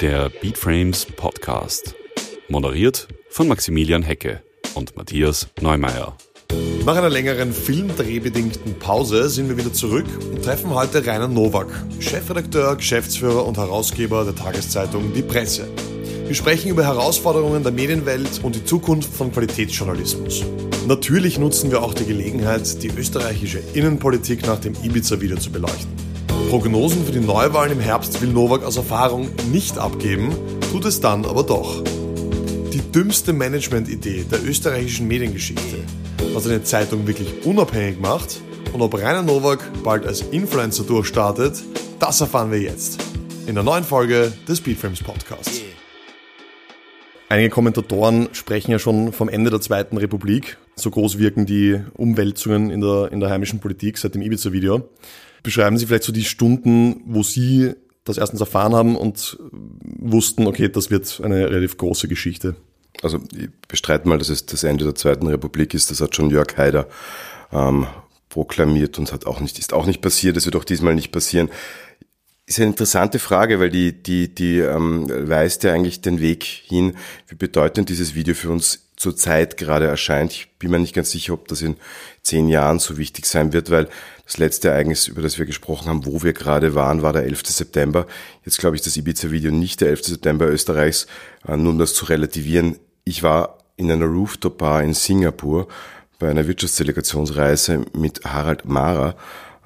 Der 0.00 0.28
Beatframes 0.28 1.06
Podcast. 1.06 1.94
Moderiert 2.48 3.06
von 3.28 3.46
Maximilian 3.46 4.02
Hecke 4.02 4.42
und 4.74 4.96
Matthias 4.96 5.46
Neumeier. 5.60 6.16
Nach 6.84 6.96
einer 6.96 7.08
längeren 7.08 7.52
filmdrehbedingten 7.52 8.80
Pause 8.80 9.28
sind 9.28 9.48
wir 9.48 9.56
wieder 9.56 9.72
zurück 9.72 10.06
und 10.32 10.44
treffen 10.44 10.74
heute 10.74 11.06
Rainer 11.06 11.28
Nowak, 11.28 11.68
Chefredakteur, 12.00 12.74
Geschäftsführer 12.74 13.46
und 13.46 13.56
Herausgeber 13.56 14.24
der 14.24 14.34
Tageszeitung 14.34 15.12
Die 15.14 15.22
Presse. 15.22 15.68
Wir 16.26 16.34
sprechen 16.34 16.70
über 16.72 16.82
Herausforderungen 16.82 17.62
der 17.62 17.70
Medienwelt 17.70 18.40
und 18.42 18.56
die 18.56 18.64
Zukunft 18.64 19.14
von 19.14 19.30
Qualitätsjournalismus. 19.30 20.42
Natürlich 20.88 21.38
nutzen 21.38 21.70
wir 21.70 21.84
auch 21.84 21.94
die 21.94 22.06
Gelegenheit, 22.06 22.82
die 22.82 22.88
österreichische 22.88 23.60
Innenpolitik 23.74 24.44
nach 24.44 24.58
dem 24.58 24.74
Ibiza-Video 24.82 25.36
zu 25.36 25.52
beleuchten. 25.52 26.05
Prognosen 26.48 27.04
für 27.04 27.10
die 27.10 27.18
Neuwahlen 27.18 27.72
im 27.72 27.80
Herbst 27.80 28.22
will 28.22 28.28
Nowak 28.28 28.62
aus 28.62 28.76
Erfahrung 28.76 29.30
nicht 29.50 29.78
abgeben, 29.78 30.32
tut 30.70 30.84
es 30.84 31.00
dann 31.00 31.24
aber 31.24 31.42
doch. 31.42 31.82
Die 32.72 32.80
dümmste 32.92 33.32
Management-Idee 33.32 34.26
der 34.30 34.44
österreichischen 34.44 35.08
Mediengeschichte, 35.08 35.78
was 36.34 36.46
eine 36.46 36.62
Zeitung 36.62 37.08
wirklich 37.08 37.44
unabhängig 37.44 37.98
macht 38.00 38.40
und 38.72 38.80
ob 38.80 38.94
Rainer 38.94 39.22
Nowak 39.22 39.58
bald 39.82 40.06
als 40.06 40.20
Influencer 40.20 40.84
durchstartet, 40.84 41.60
das 41.98 42.20
erfahren 42.20 42.52
wir 42.52 42.60
jetzt 42.60 43.00
in 43.48 43.56
der 43.56 43.64
neuen 43.64 43.82
Folge 43.82 44.32
des 44.46 44.58
Speedframes 44.58 45.02
Podcasts. 45.02 45.62
Einige 47.28 47.50
Kommentatoren 47.50 48.28
sprechen 48.30 48.70
ja 48.70 48.78
schon 48.78 49.12
vom 49.12 49.28
Ende 49.28 49.50
der 49.50 49.60
Zweiten 49.60 49.96
Republik. 49.96 50.58
So 50.76 50.92
groß 50.92 51.18
wirken 51.18 51.44
die 51.44 51.80
Umwälzungen 51.94 52.70
in 52.70 52.80
der, 52.80 53.10
in 53.10 53.18
der 53.18 53.30
heimischen 53.30 53.58
Politik 53.58 53.98
seit 53.98 54.14
dem 54.14 54.22
Ibiza-Video. 54.22 54.88
Beschreiben 55.46 55.78
Sie 55.78 55.86
vielleicht 55.86 56.02
so 56.02 56.10
die 56.10 56.24
Stunden, 56.24 57.02
wo 57.06 57.22
Sie 57.22 57.72
das 58.02 58.18
erstens 58.18 58.40
erfahren 58.40 58.74
haben 58.74 58.96
und 58.96 59.38
wussten, 59.80 60.48
okay, 60.48 60.68
das 60.68 60.90
wird 60.90 61.20
eine 61.22 61.48
relativ 61.48 61.76
große 61.76 62.08
Geschichte. 62.08 62.56
Also 63.00 63.20
ich 63.32 63.48
bestreite 63.68 64.08
mal, 64.08 64.18
dass 64.18 64.28
es 64.28 64.44
das 64.46 64.64
Ende 64.64 64.82
der 64.82 64.96
Zweiten 64.96 65.28
Republik 65.28 65.72
ist. 65.72 65.88
Das 65.92 66.00
hat 66.00 66.16
schon 66.16 66.30
Jörg 66.30 66.56
Haider 66.56 66.88
ähm, 67.52 67.86
proklamiert 68.28 68.98
und 68.98 69.12
hat 69.12 69.24
auch 69.24 69.38
nicht, 69.38 69.60
ist 69.60 69.72
auch 69.72 69.86
nicht 69.86 70.02
passiert. 70.02 70.36
Es 70.36 70.46
wird 70.46 70.56
auch 70.56 70.64
diesmal 70.64 70.96
nicht 70.96 71.12
passieren. 71.12 71.48
Ist 72.46 72.58
eine 72.58 72.66
interessante 72.66 73.20
Frage, 73.20 73.60
weil 73.60 73.70
die, 73.70 74.02
die, 74.02 74.34
die 74.34 74.58
ähm, 74.58 75.06
weist 75.28 75.62
ja 75.62 75.72
eigentlich 75.72 76.00
den 76.00 76.18
Weg 76.18 76.42
hin, 76.42 76.96
wie 77.28 77.36
bedeutend 77.36 77.88
dieses 77.88 78.16
Video 78.16 78.34
für 78.34 78.50
uns 78.50 78.85
zurzeit 78.96 79.56
gerade 79.56 79.86
erscheint. 79.86 80.32
Ich 80.32 80.48
bin 80.58 80.70
mir 80.70 80.78
nicht 80.78 80.94
ganz 80.94 81.10
sicher, 81.10 81.34
ob 81.34 81.48
das 81.48 81.62
in 81.62 81.76
zehn 82.22 82.48
Jahren 82.48 82.78
so 82.78 82.96
wichtig 82.96 83.26
sein 83.26 83.52
wird, 83.52 83.70
weil 83.70 83.88
das 84.24 84.38
letzte 84.38 84.68
Ereignis, 84.68 85.06
über 85.06 85.22
das 85.22 85.38
wir 85.38 85.46
gesprochen 85.46 85.88
haben, 85.88 86.06
wo 86.06 86.22
wir 86.22 86.32
gerade 86.32 86.74
waren, 86.74 87.02
war 87.02 87.12
der 87.12 87.24
11. 87.24 87.46
September. 87.46 88.06
Jetzt 88.44 88.58
glaube 88.58 88.76
ich, 88.76 88.82
das 88.82 88.96
Ibiza-Video 88.96 89.52
nicht 89.52 89.80
der 89.80 89.90
11. 89.90 90.04
September 90.04 90.48
Österreichs, 90.48 91.06
äh, 91.46 91.56
nur 91.56 91.72
um 91.72 91.78
das 91.78 91.94
zu 91.94 92.06
relativieren. 92.06 92.78
Ich 93.04 93.22
war 93.22 93.58
in 93.76 93.90
einer 93.90 94.06
Rooftop-Bar 94.06 94.82
in 94.82 94.94
Singapur 94.94 95.68
bei 96.18 96.30
einer 96.30 96.48
Wirtschaftsdelegationsreise 96.48 97.84
mit 97.92 98.24
Harald 98.24 98.64
Mara 98.64 99.14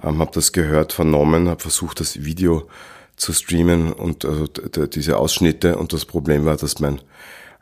ähm, 0.03 0.19
habe 0.19 0.31
das 0.35 0.53
gehört, 0.53 0.93
vernommen, 0.93 1.49
habe 1.49 1.61
versucht, 1.61 2.01
das 2.01 2.25
Video 2.25 2.69
zu 3.17 3.33
streamen 3.33 3.93
und 3.93 4.25
also 4.25 4.47
diese 4.47 5.19
Ausschnitte 5.19 5.77
und 5.77 5.93
das 5.93 6.07
Problem 6.07 6.47
war, 6.47 6.57
dass 6.57 6.81
mein 6.81 7.01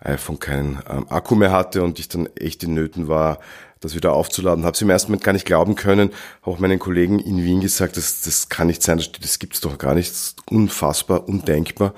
iPhone 0.01 0.39
keinen 0.39 0.79
ähm, 0.89 1.07
Akku 1.09 1.35
mehr 1.35 1.53
hatte 1.53 1.83
und 1.83 1.99
ich 1.99 2.09
dann 2.09 2.27
echt 2.37 2.63
in 2.63 2.75
Nöten 2.75 3.09
war, 3.09 3.39
das 3.81 3.95
wieder 3.95 4.13
aufzuladen. 4.13 4.65
Habe 4.65 4.75
es 4.75 4.83
im 4.83 4.91
ersten 4.91 5.11
Moment 5.11 5.25
gar 5.25 5.33
nicht 5.33 5.47
glauben 5.47 5.75
können. 5.75 6.11
Habe 6.43 6.57
auch 6.57 6.59
meinen 6.59 6.79
Kollegen 6.79 7.19
in 7.19 7.43
Wien 7.45 7.61
gesagt, 7.61 7.97
das, 7.97 8.21
das 8.23 8.49
kann 8.49 8.67
nicht 8.69 8.83
sein, 8.83 8.99
das, 8.99 9.13
das 9.13 9.39
gibt's 9.39 9.61
doch 9.61 9.79
gar 9.79 9.95
nicht. 9.95 10.13
Unfassbar, 10.51 11.29
undenkbar. 11.29 11.95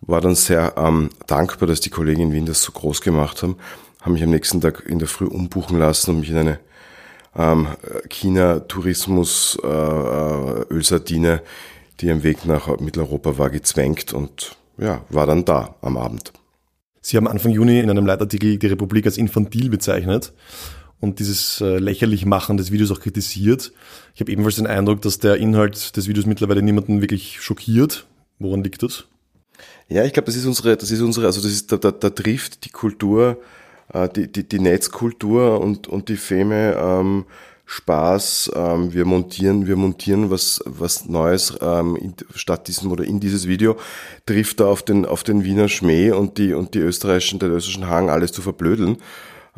War 0.00 0.20
dann 0.20 0.34
sehr 0.34 0.74
ähm, 0.76 1.10
dankbar, 1.26 1.68
dass 1.68 1.80
die 1.80 1.90
Kollegen 1.90 2.22
in 2.22 2.32
Wien 2.32 2.46
das 2.46 2.62
so 2.62 2.72
groß 2.72 3.00
gemacht 3.02 3.42
haben. 3.42 3.56
Haben 4.00 4.14
mich 4.14 4.22
am 4.22 4.30
nächsten 4.30 4.60
Tag 4.60 4.84
in 4.84 4.98
der 4.98 5.06
Früh 5.06 5.26
umbuchen 5.26 5.78
lassen 5.78 6.10
und 6.10 6.20
mich 6.20 6.30
in 6.30 6.38
eine 6.38 6.58
ähm, 7.36 7.68
China 8.08 8.60
Tourismus 8.60 9.58
äh, 9.62 9.68
äh, 9.68 11.38
die 12.00 12.10
am 12.10 12.22
Weg 12.24 12.44
nach 12.44 12.78
Mitteleuropa 12.80 13.38
war, 13.38 13.50
gezwängt 13.50 14.12
und 14.12 14.56
ja, 14.76 15.02
war 15.08 15.26
dann 15.26 15.44
da 15.44 15.76
am 15.82 15.96
Abend. 15.96 16.32
Sie 17.02 17.16
haben 17.16 17.28
Anfang 17.28 17.52
Juni 17.52 17.80
in 17.80 17.90
einem 17.90 18.06
Leitartikel 18.06 18.58
die 18.58 18.66
Republik 18.68 19.04
als 19.06 19.18
infantil 19.18 19.68
bezeichnet 19.68 20.32
und 21.00 21.18
dieses 21.18 21.60
äh, 21.60 21.78
lächerlich 21.78 22.24
Machen 22.24 22.56
des 22.56 22.70
Videos 22.70 22.90
auch 22.92 23.00
kritisiert. 23.00 23.72
Ich 24.14 24.20
habe 24.20 24.30
ebenfalls 24.30 24.56
den 24.56 24.66
Eindruck, 24.66 25.02
dass 25.02 25.18
der 25.18 25.36
Inhalt 25.36 25.96
des 25.96 26.08
Videos 26.08 26.26
mittlerweile 26.26 26.62
niemanden 26.62 27.00
wirklich 27.00 27.42
schockiert. 27.42 28.06
Woran 28.38 28.62
liegt 28.62 28.82
das? 28.82 29.04
Ja, 29.88 30.04
ich 30.04 30.12
glaube, 30.12 30.26
das 30.26 30.36
ist 30.36 30.46
unsere, 30.46 30.76
das 30.76 30.90
ist 30.90 31.00
unsere, 31.00 31.26
also 31.26 31.42
das 31.42 31.50
ist, 31.50 31.70
da, 31.72 31.76
da, 31.76 31.90
da 31.90 32.08
trifft 32.08 32.64
die 32.64 32.70
Kultur 32.70 33.38
äh, 33.92 34.08
die, 34.08 34.30
die, 34.30 34.48
die 34.48 34.58
Netzkultur 34.58 35.60
und, 35.60 35.88
und 35.88 36.08
die 36.08 36.16
Feme 36.16 36.76
ähm, 36.78 37.24
Spaß, 37.64 38.52
ähm, 38.54 38.92
wir 38.92 39.04
montieren, 39.04 39.66
wir 39.66 39.76
montieren 39.76 40.30
was, 40.30 40.62
was 40.66 41.06
Neues 41.06 41.54
ähm, 41.60 41.96
in, 41.96 42.14
statt 42.34 42.68
diesem 42.68 42.90
oder 42.92 43.04
in 43.04 43.20
dieses 43.20 43.48
Video, 43.48 43.76
trifft 44.26 44.60
da 44.60 44.66
auf 44.66 44.82
den, 44.82 45.06
auf 45.06 45.22
den 45.22 45.44
Wiener 45.44 45.68
Schmäh 45.68 46.10
und 46.12 46.38
die, 46.38 46.52
und 46.54 46.74
die 46.74 46.80
österreichischen, 46.80 47.38
den 47.38 47.50
österreichischen 47.50 47.88
Hang, 47.88 48.10
alles 48.10 48.32
zu 48.32 48.42
verblödeln 48.42 48.98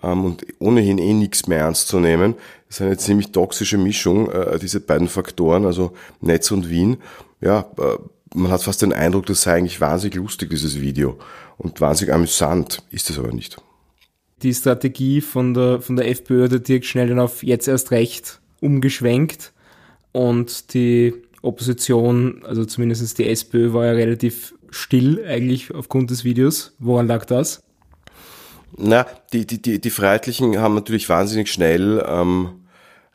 ähm, 0.03 0.25
und 0.25 0.47
ohnehin 0.59 0.99
eh 0.99 1.13
nichts 1.13 1.47
mehr 1.47 1.61
ernst 1.61 1.89
zu 1.89 1.99
nehmen. 1.99 2.35
Das 2.69 2.77
ist 2.77 2.83
eine 2.83 2.97
ziemlich 2.97 3.33
toxische 3.33 3.79
Mischung, 3.79 4.31
äh, 4.31 4.59
diese 4.59 4.81
beiden 4.81 5.09
Faktoren, 5.09 5.65
also 5.65 5.93
Netz 6.21 6.51
und 6.51 6.69
Wien. 6.69 6.99
Ja, 7.41 7.67
äh, 7.79 7.99
man 8.35 8.51
hat 8.51 8.63
fast 8.63 8.83
den 8.83 8.93
Eindruck, 8.93 9.27
das 9.27 9.43
sei 9.43 9.55
eigentlich 9.55 9.81
wahnsinnig 9.81 10.17
lustig, 10.17 10.51
dieses 10.51 10.81
Video. 10.81 11.19
Und 11.57 11.81
wahnsinnig 11.81 12.13
amüsant, 12.13 12.83
ist 12.91 13.11
es 13.11 13.19
aber 13.19 13.33
nicht 13.33 13.57
die 14.43 14.55
Strategie 14.55 15.21
von 15.21 15.55
der, 15.55 15.81
von 15.81 15.97
der 15.97 16.09
FPÖ 16.09 16.45
hat 16.45 16.69
Dirk 16.69 16.85
schnell 16.85 17.09
dann 17.09 17.19
auf 17.19 17.43
jetzt 17.43 17.69
erst 17.69 17.91
recht 17.91 18.41
umgeschwenkt 18.61 19.53
und 20.13 20.75
die 20.75 21.15
Opposition, 21.43 22.43
also 22.45 22.65
zumindest 22.65 23.19
die 23.19 23.29
SPÖ, 23.29 23.73
war 23.73 23.87
ja 23.87 23.93
relativ 23.93 24.55
still 24.71 25.25
eigentlich 25.27 25.75
aufgrund 25.75 26.11
des 26.11 26.25
Videos. 26.25 26.75
Woran 26.79 27.07
lag 27.07 27.27
das? 27.27 27.63
Na, 28.77 29.07
die, 29.33 29.47
die, 29.47 29.63
die, 29.63 29.81
die 29.81 29.91
Freiheitlichen 29.91 30.59
haben 30.59 30.75
natürlich 30.75 31.09
wahnsinnig 31.09 31.53
schnell 31.53 32.05
ähm, 32.07 32.64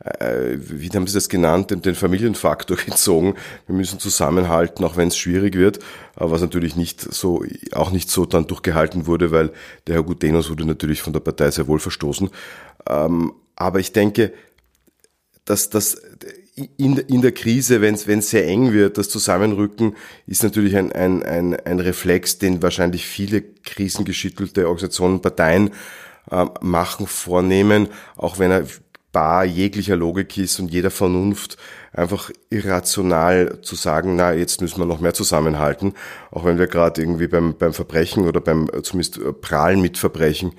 äh, 0.03 0.57
wie 0.59 0.89
haben 0.89 1.07
Sie 1.07 1.13
das 1.13 1.29
genannt, 1.29 1.71
den, 1.71 1.81
den 1.81 1.95
Familienfaktor 1.95 2.77
gezogen. 2.85 3.35
Wir 3.67 3.75
müssen 3.75 3.99
zusammenhalten, 3.99 4.83
auch 4.85 4.97
wenn 4.97 5.09
es 5.09 5.17
schwierig 5.17 5.55
wird, 5.55 5.79
was 6.15 6.41
natürlich 6.41 6.75
nicht 6.75 7.01
so, 7.01 7.43
auch 7.73 7.91
nicht 7.91 8.09
so 8.09 8.25
dann 8.25 8.47
durchgehalten 8.47 9.07
wurde, 9.07 9.31
weil 9.31 9.51
der 9.87 9.95
Herr 9.95 10.03
Gutenos 10.03 10.49
wurde 10.49 10.65
natürlich 10.65 11.01
von 11.01 11.13
der 11.13 11.19
Partei 11.19 11.51
sehr 11.51 11.67
wohl 11.67 11.79
verstoßen. 11.79 12.29
Ähm, 12.87 13.33
aber 13.55 13.79
ich 13.79 13.91
denke, 13.91 14.33
dass 15.43 15.69
das 15.69 16.01
in, 16.77 16.97
in 16.97 17.21
der 17.21 17.31
Krise, 17.31 17.81
wenn 17.81 17.95
es 17.95 18.29
sehr 18.29 18.47
eng 18.47 18.71
wird, 18.71 18.97
das 18.97 19.09
Zusammenrücken 19.09 19.95
ist 20.27 20.43
natürlich 20.43 20.75
ein, 20.77 20.91
ein, 20.91 21.23
ein, 21.23 21.55
ein 21.55 21.79
Reflex, 21.79 22.37
den 22.37 22.61
wahrscheinlich 22.61 23.05
viele 23.05 23.41
krisengeschüttelte 23.41 24.67
Organisationen, 24.67 25.21
Parteien 25.21 25.71
äh, 26.31 26.45
machen, 26.61 27.07
vornehmen, 27.07 27.89
auch 28.15 28.39
wenn 28.39 28.51
er 28.51 28.65
bar 29.11 29.45
jeglicher 29.45 29.95
Logik 29.95 30.37
ist 30.37 30.59
und 30.59 30.71
jeder 30.71 30.91
Vernunft 30.91 31.57
einfach 31.91 32.31
irrational 32.49 33.61
zu 33.61 33.75
sagen, 33.75 34.15
na, 34.15 34.33
jetzt 34.33 34.61
müssen 34.61 34.79
wir 34.79 34.85
noch 34.85 34.99
mehr 34.99 35.13
zusammenhalten, 35.13 35.93
auch 36.31 36.45
wenn 36.45 36.59
wir 36.59 36.67
gerade 36.67 37.01
irgendwie 37.01 37.27
beim, 37.27 37.57
beim 37.57 37.73
Verbrechen 37.73 38.27
oder 38.27 38.41
beim 38.41 38.69
äh, 38.73 38.81
zumindest 38.83 39.17
äh, 39.17 39.33
Prahlen 39.33 39.81
mit 39.81 39.97
Verbrechen 39.97 40.53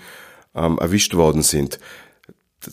ähm, 0.55 0.79
erwischt 0.79 1.15
worden 1.15 1.43
sind. 1.43 1.79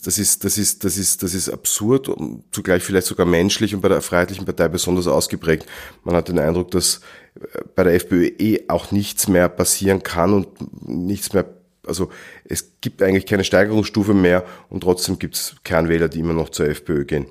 Das 0.04 0.18
ist, 0.18 0.44
das 0.44 0.58
ist, 0.58 0.84
das 0.84 0.98
ist, 0.98 1.24
das 1.24 1.34
ist 1.34 1.48
absurd 1.48 2.10
und 2.10 2.44
zugleich 2.52 2.84
vielleicht 2.84 3.08
sogar 3.08 3.26
menschlich 3.26 3.74
und 3.74 3.80
bei 3.80 3.88
der 3.88 4.02
Freiheitlichen 4.02 4.44
Partei 4.44 4.68
besonders 4.68 5.08
ausgeprägt. 5.08 5.66
Man 6.04 6.14
hat 6.14 6.28
den 6.28 6.40
Eindruck, 6.40 6.72
dass 6.72 7.02
äh, 7.36 7.60
bei 7.76 7.84
der 7.84 7.94
FPÖ 7.94 8.32
eh 8.40 8.66
auch 8.68 8.92
nichts 8.92 9.28
mehr 9.28 9.48
passieren 9.48 10.04
kann 10.04 10.34
und 10.34 10.48
nichts 10.88 11.34
mehr 11.34 11.57
also 11.88 12.10
es 12.46 12.74
gibt 12.82 13.02
eigentlich 13.02 13.26
keine 13.26 13.44
Steigerungsstufe 13.44 14.14
mehr 14.14 14.44
und 14.70 14.82
trotzdem 14.82 15.20
gibt 15.20 15.36
es 15.36 15.56
Kernwähler, 15.64 16.10
die 16.10 16.20
immer 16.20 16.34
noch 16.34 16.50
zur 16.50 16.68
FPÖ 16.68 17.06
gehen. 17.06 17.28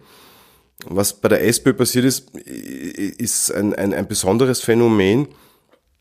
Was 0.85 1.14
bei 1.14 1.29
der 1.29 1.44
SPÖ 1.44 1.73
passiert 1.73 2.05
ist, 2.05 2.37
ist 2.37 3.50
ein, 3.50 3.75
ein, 3.75 3.94
ein 3.94 4.06
besonderes 4.06 4.61
Phänomen. 4.61 5.29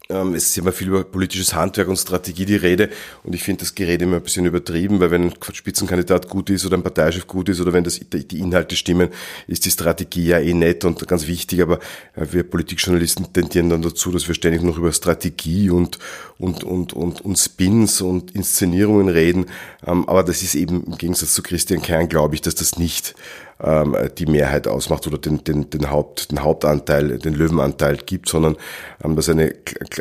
Ähm, 0.07 0.35
es 0.35 0.49
ist 0.49 0.57
immer 0.57 0.71
viel 0.71 0.89
über 0.89 1.03
politisches 1.03 1.55
Handwerk 1.55 1.87
und 1.87 1.97
Strategie 1.97 2.45
die 2.45 2.55
Rede 2.55 2.89
und 3.23 3.33
ich 3.33 3.41
finde 3.41 3.61
das 3.61 3.73
Gerede 3.73 4.03
immer 4.03 4.17
ein 4.17 4.21
bisschen 4.21 4.45
übertrieben, 4.45 4.99
weil 4.99 5.09
wenn 5.09 5.23
ein 5.23 5.33
Spitzenkandidat 5.51 6.29
gut 6.29 6.51
ist 6.51 6.63
oder 6.63 6.77
ein 6.77 6.83
Parteichef 6.83 7.25
gut 7.25 7.49
ist 7.49 7.59
oder 7.59 7.73
wenn 7.73 7.83
das, 7.83 7.99
die 7.99 8.39
Inhalte 8.39 8.75
stimmen, 8.75 9.09
ist 9.47 9.65
die 9.65 9.71
Strategie 9.71 10.27
ja 10.27 10.39
eh 10.39 10.53
nett 10.53 10.85
und 10.85 11.07
ganz 11.07 11.25
wichtig, 11.25 11.63
aber 11.63 11.79
äh, 12.15 12.27
wir 12.31 12.43
Politikjournalisten 12.43 13.33
tendieren 13.33 13.71
dann 13.71 13.81
dazu, 13.81 14.11
dass 14.11 14.27
wir 14.27 14.35
ständig 14.35 14.61
noch 14.61 14.77
über 14.77 14.91
Strategie 14.91 15.71
und, 15.71 15.97
und, 16.37 16.63
und, 16.63 16.93
und, 16.93 17.21
und 17.21 17.35
Spins 17.39 17.99
und 18.01 18.35
Inszenierungen 18.35 19.09
reden, 19.09 19.47
ähm, 19.87 20.07
aber 20.07 20.23
das 20.23 20.43
ist 20.43 20.53
eben 20.53 20.83
im 20.83 20.99
Gegensatz 20.99 21.33
zu 21.33 21.41
Christian 21.41 21.81
Kern, 21.81 22.09
glaube 22.09 22.35
ich, 22.35 22.41
dass 22.41 22.53
das 22.53 22.77
nicht 22.77 23.15
ähm, 23.63 23.95
die 24.17 24.25
Mehrheit 24.25 24.67
ausmacht 24.67 25.07
oder 25.07 25.17
den, 25.17 25.43
den, 25.43 25.69
den, 25.69 25.89
Haupt, 25.89 26.31
den 26.31 26.43
Hauptanteil, 26.43 27.19
den 27.19 27.33
Löwenanteil 27.33 27.97
gibt, 27.97 28.29
sondern 28.29 28.57
ähm, 29.03 29.15
dass 29.15 29.29
eine, 29.29 29.55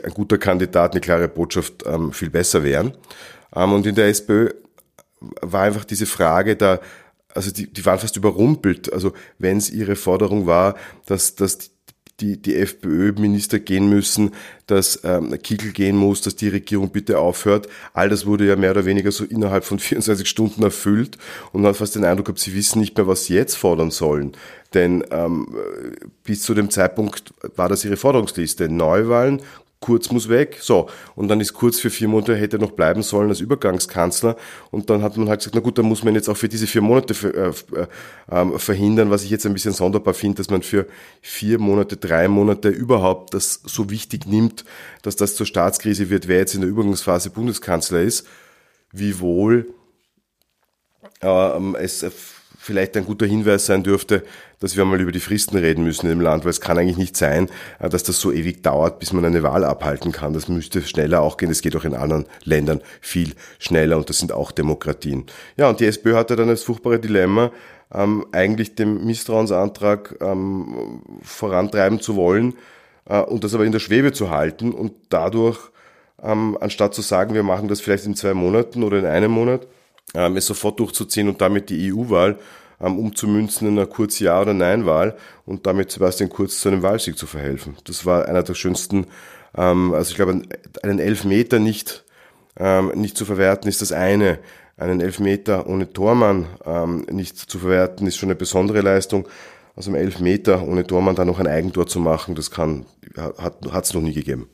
ein 0.04 0.12
guter 0.14 0.38
Kandidat, 0.38 0.92
eine 0.92 1.00
klare 1.00 1.28
Botschaft 1.28 1.84
ähm, 1.86 2.12
viel 2.12 2.30
besser 2.30 2.64
wären. 2.64 2.96
Ähm, 3.54 3.72
und 3.72 3.86
in 3.86 3.94
der 3.94 4.08
SPÖ 4.08 4.50
war 5.40 5.62
einfach 5.62 5.84
diese 5.84 6.06
Frage 6.06 6.56
da, 6.56 6.80
also 7.34 7.50
die, 7.50 7.72
die 7.72 7.84
waren 7.84 7.98
fast 7.98 8.16
überrumpelt. 8.16 8.92
Also 8.92 9.12
wenn 9.38 9.58
es 9.58 9.70
ihre 9.70 9.96
Forderung 9.96 10.46
war, 10.46 10.74
dass, 11.06 11.34
dass 11.34 11.70
die, 12.20 12.40
die 12.40 12.56
FPÖ-Minister 12.56 13.58
gehen 13.58 13.88
müssen, 13.88 14.32
dass 14.66 15.00
ähm, 15.04 15.36
Kickel 15.42 15.72
gehen 15.72 15.96
muss, 15.96 16.20
dass 16.20 16.36
die 16.36 16.48
Regierung 16.48 16.90
bitte 16.90 17.18
aufhört. 17.18 17.68
All 17.92 18.08
das 18.08 18.24
wurde 18.24 18.46
ja 18.46 18.56
mehr 18.56 18.70
oder 18.70 18.84
weniger 18.84 19.10
so 19.10 19.24
innerhalb 19.24 19.64
von 19.64 19.78
24 19.80 20.28
Stunden 20.28 20.62
erfüllt 20.62 21.18
und 21.52 21.62
man 21.62 21.70
hat 21.70 21.76
fast 21.76 21.96
den 21.96 22.04
Eindruck 22.04 22.26
gehabt, 22.26 22.40
sie 22.40 22.54
wissen 22.54 22.80
nicht 22.80 22.96
mehr, 22.96 23.06
was 23.06 23.24
sie 23.24 23.34
jetzt 23.34 23.56
fordern 23.56 23.90
sollen. 23.90 24.32
Denn 24.74 25.04
ähm, 25.10 25.56
bis 26.24 26.42
zu 26.42 26.54
dem 26.54 26.70
Zeitpunkt 26.70 27.32
war 27.54 27.68
das 27.68 27.84
ihre 27.84 27.96
Forderungsliste. 27.96 28.68
Neuwahlen, 28.68 29.40
Kurz 29.84 30.10
muss 30.10 30.30
weg, 30.30 30.60
so. 30.62 30.88
Und 31.14 31.28
dann 31.28 31.42
ist 31.42 31.52
Kurz 31.52 31.78
für 31.78 31.90
vier 31.90 32.08
Monate 32.08 32.34
hätte 32.36 32.58
noch 32.58 32.70
bleiben 32.70 33.02
sollen 33.02 33.28
als 33.28 33.40
Übergangskanzler. 33.40 34.34
Und 34.70 34.88
dann 34.88 35.02
hat 35.02 35.18
man 35.18 35.28
halt 35.28 35.40
gesagt, 35.40 35.54
na 35.54 35.60
gut, 35.60 35.76
dann 35.76 35.84
muss 35.84 36.02
man 36.02 36.14
jetzt 36.14 36.30
auch 36.30 36.38
für 36.38 36.48
diese 36.48 36.66
vier 36.66 36.80
Monate 36.80 37.12
äh, 37.22 37.78
äh, 37.78 37.86
ähm, 38.32 38.58
verhindern, 38.58 39.10
was 39.10 39.24
ich 39.24 39.30
jetzt 39.30 39.44
ein 39.44 39.52
bisschen 39.52 39.74
sonderbar 39.74 40.14
finde, 40.14 40.38
dass 40.38 40.48
man 40.48 40.62
für 40.62 40.86
vier 41.20 41.58
Monate, 41.58 41.98
drei 41.98 42.28
Monate 42.28 42.70
überhaupt 42.70 43.34
das 43.34 43.60
so 43.62 43.90
wichtig 43.90 44.24
nimmt, 44.24 44.64
dass 45.02 45.16
das 45.16 45.34
zur 45.34 45.44
Staatskrise 45.44 46.08
wird, 46.08 46.28
wer 46.28 46.38
jetzt 46.38 46.54
in 46.54 46.62
der 46.62 46.70
Übergangsphase 46.70 47.28
Bundeskanzler 47.28 48.00
ist, 48.00 48.26
wiewohl 48.90 49.74
äh, 51.20 51.76
es 51.76 52.06
vielleicht 52.58 52.96
ein 52.96 53.04
guter 53.04 53.26
Hinweis 53.26 53.66
sein 53.66 53.82
dürfte, 53.82 54.22
dass 54.60 54.76
wir 54.76 54.84
mal 54.84 55.00
über 55.00 55.12
die 55.12 55.20
Fristen 55.20 55.58
reden 55.58 55.84
müssen 55.84 56.10
im 56.10 56.20
Land, 56.20 56.44
weil 56.44 56.50
es 56.50 56.60
kann 56.60 56.78
eigentlich 56.78 56.96
nicht 56.96 57.16
sein, 57.16 57.50
äh, 57.78 57.88
dass 57.88 58.02
das 58.02 58.18
so 58.18 58.32
ewig 58.32 58.62
dauert, 58.62 58.98
bis 58.98 59.12
man 59.12 59.24
eine 59.24 59.42
Wahl 59.42 59.64
abhalten 59.64 60.12
kann. 60.12 60.32
Das 60.32 60.48
müsste 60.48 60.82
schneller 60.82 61.20
auch 61.20 61.36
gehen. 61.36 61.48
Das 61.48 61.60
geht 61.60 61.76
auch 61.76 61.84
in 61.84 61.94
anderen 61.94 62.26
Ländern 62.44 62.80
viel 63.00 63.34
schneller 63.58 63.96
und 63.96 64.08
das 64.08 64.18
sind 64.18 64.32
auch 64.32 64.52
Demokratien. 64.52 65.24
Ja, 65.56 65.68
und 65.68 65.80
die 65.80 65.86
SPÖ 65.86 66.14
hatte 66.14 66.36
dann 66.36 66.48
das 66.48 66.62
furchtbare 66.62 66.98
Dilemma, 66.98 67.50
ähm, 67.92 68.26
eigentlich 68.32 68.74
den 68.74 69.04
Misstrauensantrag 69.04 70.16
ähm, 70.20 71.02
vorantreiben 71.22 72.00
zu 72.00 72.16
wollen 72.16 72.54
äh, 73.06 73.20
und 73.20 73.44
das 73.44 73.54
aber 73.54 73.64
in 73.64 73.72
der 73.72 73.78
Schwebe 73.78 74.12
zu 74.12 74.30
halten 74.30 74.72
und 74.72 74.92
dadurch, 75.10 75.58
ähm, 76.22 76.56
anstatt 76.60 76.94
zu 76.94 77.02
sagen, 77.02 77.34
wir 77.34 77.42
machen 77.42 77.68
das 77.68 77.80
vielleicht 77.80 78.06
in 78.06 78.16
zwei 78.16 78.34
Monaten 78.34 78.82
oder 78.82 78.98
in 78.98 79.06
einem 79.06 79.30
Monat, 79.30 79.66
ähm, 80.14 80.36
es 80.36 80.46
sofort 80.46 80.80
durchzuziehen 80.80 81.28
und 81.28 81.40
damit 81.40 81.70
die 81.70 81.92
EU-Wahl 81.92 82.38
ähm, 82.80 82.98
umzumünzen 82.98 83.68
in 83.68 83.78
eine 83.78 83.86
kurz 83.86 84.18
Ja- 84.18 84.40
oder 84.40 84.54
Nein-Wahl 84.54 85.16
und 85.46 85.66
damit 85.66 85.90
Sebastian 85.90 86.30
Kurz 86.30 86.60
zu 86.60 86.68
einem 86.68 86.82
Wahlsieg 86.82 87.16
zu 87.16 87.26
verhelfen. 87.26 87.76
Das 87.84 88.06
war 88.06 88.26
einer 88.26 88.42
der 88.42 88.54
schönsten, 88.54 89.06
ähm, 89.56 89.92
also 89.94 90.10
ich 90.10 90.16
glaube, 90.16 90.42
einen 90.82 90.98
Elfmeter 90.98 91.58
nicht, 91.58 92.04
ähm, 92.56 92.92
nicht 92.94 93.16
zu 93.16 93.24
verwerten 93.24 93.68
ist 93.68 93.82
das 93.82 93.92
eine. 93.92 94.38
Einen 94.76 95.00
Elfmeter 95.00 95.68
ohne 95.68 95.92
Tormann 95.92 96.46
ähm, 96.66 97.06
nicht 97.10 97.38
zu 97.38 97.58
verwerten 97.58 98.06
ist 98.06 98.16
schon 98.16 98.28
eine 98.28 98.34
besondere 98.34 98.80
Leistung. 98.80 99.28
Also 99.76 99.90
im 99.90 99.96
Elfmeter 99.96 100.66
ohne 100.66 100.86
Tormann 100.86 101.16
dann 101.16 101.26
noch 101.26 101.40
ein 101.40 101.46
Eigentor 101.46 101.86
zu 101.86 101.98
machen, 101.98 102.34
das 102.34 102.50
kann, 102.50 102.86
hat 103.16 103.84
es 103.84 103.94
noch 103.94 104.02
nie 104.02 104.12
gegeben. 104.12 104.48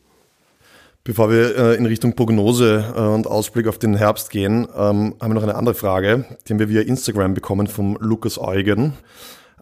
Bevor 1.03 1.31
wir 1.31 1.57
äh, 1.57 1.75
in 1.77 1.87
Richtung 1.87 2.15
Prognose 2.15 2.93
äh, 2.95 3.01
und 3.01 3.27
Ausblick 3.27 3.67
auf 3.67 3.79
den 3.79 3.97
Herbst 3.97 4.29
gehen, 4.29 4.69
ähm, 4.77 5.15
haben 5.19 5.31
wir 5.31 5.35
noch 5.35 5.43
eine 5.43 5.55
andere 5.55 5.75
Frage, 5.75 6.27
die 6.47 6.53
haben 6.53 6.59
wir 6.59 6.69
via 6.69 6.83
Instagram 6.83 7.33
bekommen 7.33 7.69
vom 7.69 7.97
Lukas 8.01 8.39
Eugen. 8.39 8.93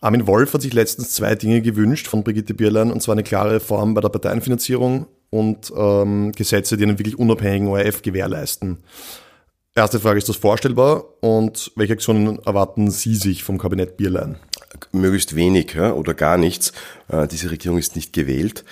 Armin 0.00 0.26
Wolf 0.26 0.52
hat 0.54 0.62
sich 0.62 0.72
letztens 0.72 1.12
zwei 1.12 1.36
Dinge 1.36 1.62
gewünscht 1.62 2.08
von 2.08 2.24
Brigitte 2.24 2.54
Bierlein, 2.54 2.90
und 2.90 3.02
zwar 3.02 3.12
eine 3.12 3.22
klare 3.22 3.54
Reform 3.54 3.94
bei 3.94 4.00
der 4.00 4.08
Parteienfinanzierung 4.08 5.06
und 5.30 5.72
ähm, 5.76 6.32
Gesetze, 6.32 6.76
die 6.76 6.84
einen 6.84 6.98
wirklich 6.98 7.18
unabhängigen 7.18 7.68
ORF 7.68 8.02
gewährleisten. 8.02 8.78
Erste 9.76 10.00
Frage, 10.00 10.18
ist 10.18 10.28
das 10.28 10.36
vorstellbar 10.36 11.04
und 11.20 11.70
welche 11.76 11.92
Aktionen 11.92 12.40
erwarten 12.44 12.90
Sie 12.90 13.14
sich 13.14 13.44
vom 13.44 13.58
Kabinett 13.58 13.96
Bierlein? 13.96 14.38
Möglichst 14.90 15.36
wenig 15.36 15.78
oder 15.78 16.14
gar 16.14 16.36
nichts. 16.36 16.72
Äh, 17.06 17.28
diese 17.28 17.52
Regierung 17.52 17.78
ist 17.78 17.94
nicht 17.94 18.12
gewählt 18.12 18.64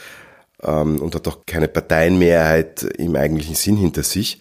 und 0.63 1.15
hat 1.15 1.29
auch 1.29 1.45
keine 1.47 1.69
Parteienmehrheit 1.69 2.83
im 2.83 3.17
eigentlichen 3.17 3.55
Sinn 3.55 3.77
hinter 3.77 4.03
sich. 4.03 4.41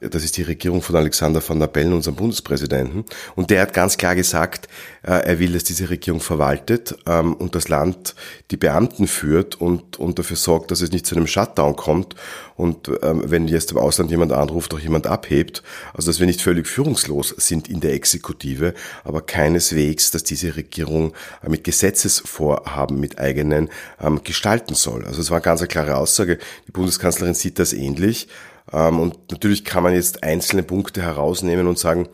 Das 0.00 0.24
ist 0.24 0.36
die 0.36 0.42
Regierung 0.42 0.82
von 0.82 0.96
Alexander 0.96 1.46
van 1.46 1.60
der 1.60 1.68
Bellen, 1.68 1.92
unserem 1.92 2.16
Bundespräsidenten. 2.16 3.04
Und 3.36 3.50
der 3.50 3.62
hat 3.62 3.72
ganz 3.72 3.96
klar 3.96 4.14
gesagt, 4.14 4.68
äh, 5.02 5.12
er 5.12 5.38
will, 5.38 5.52
dass 5.52 5.64
diese 5.64 5.88
Regierung 5.88 6.20
verwaltet 6.20 6.96
ähm, 7.06 7.34
und 7.34 7.54
das 7.54 7.68
Land 7.68 8.14
die 8.50 8.56
Beamten 8.56 9.06
führt 9.06 9.60
und, 9.60 9.98
und 9.98 10.18
dafür 10.18 10.36
sorgt, 10.36 10.70
dass 10.70 10.80
es 10.80 10.90
nicht 10.90 11.06
zu 11.06 11.14
einem 11.14 11.26
Shutdown 11.26 11.76
kommt 11.76 12.16
und 12.56 12.90
ähm, 13.02 13.22
wenn 13.26 13.48
jetzt 13.48 13.70
im 13.70 13.78
Ausland 13.78 14.10
jemand 14.10 14.32
anruft, 14.32 14.74
auch 14.74 14.80
jemand 14.80 15.06
abhebt. 15.06 15.62
Also 15.92 16.10
dass 16.10 16.20
wir 16.20 16.26
nicht 16.26 16.42
völlig 16.42 16.66
führungslos 16.66 17.34
sind 17.38 17.68
in 17.68 17.80
der 17.80 17.94
Exekutive, 17.94 18.74
aber 19.04 19.22
keineswegs, 19.22 20.10
dass 20.10 20.24
diese 20.24 20.56
Regierung 20.56 21.14
äh, 21.42 21.48
mit 21.48 21.64
Gesetzesvorhaben, 21.64 22.98
mit 22.98 23.18
eigenen 23.18 23.70
ähm, 24.00 24.22
gestalten 24.24 24.74
soll. 24.74 25.04
Also 25.04 25.20
es 25.20 25.30
war 25.30 25.36
eine 25.36 25.44
ganz 25.44 25.66
klare 25.68 25.96
Aussage. 25.96 26.38
Die 26.66 26.72
Bundeskanzlerin 26.72 27.34
sieht 27.34 27.58
das 27.58 27.72
ähnlich. 27.72 28.28
Ähm, 28.74 28.98
und 28.98 29.30
natürlich 29.30 29.64
kann 29.64 29.84
man 29.84 29.94
jetzt 29.94 30.22
einzelne 30.24 30.62
Punkte 30.62 31.00
herausnehmen 31.00 31.66
und 31.66 31.78
sagen, 31.78 32.08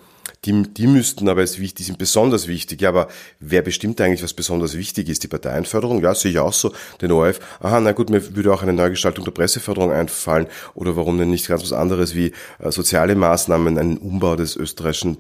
die, 0.44 0.62
die 0.62 0.86
müssten 0.86 1.28
aber 1.28 1.40
als 1.40 1.58
wichtig, 1.58 1.86
sind 1.86 1.98
besonders 1.98 2.48
wichtig. 2.48 2.80
Ja, 2.80 2.90
aber 2.90 3.08
wer 3.40 3.62
bestimmt 3.62 4.00
eigentlich, 4.00 4.22
was 4.22 4.32
besonders 4.32 4.76
wichtig 4.76 5.08
ist? 5.08 5.22
Die 5.22 5.28
Parteienförderung? 5.28 6.02
Ja, 6.02 6.14
sehe 6.14 6.30
ich 6.30 6.38
auch 6.38 6.52
so. 6.52 6.72
Den 7.00 7.12
ORF? 7.12 7.40
Aha, 7.60 7.80
na 7.80 7.92
gut, 7.92 8.08
mir 8.10 8.34
würde 8.36 8.52
auch 8.52 8.62
eine 8.62 8.72
Neugestaltung 8.72 9.24
der 9.24 9.32
Presseförderung 9.32 9.92
einfallen. 9.92 10.46
Oder 10.74 10.96
warum 10.96 11.18
denn 11.18 11.30
nicht 11.30 11.48
ganz 11.48 11.62
was 11.62 11.72
anderes 11.72 12.14
wie 12.14 12.32
äh, 12.58 12.70
soziale 12.70 13.14
Maßnahmen, 13.16 13.78
einen 13.78 13.98
Umbau 13.98 14.36
des 14.36 14.56
österreichischen 14.56 15.18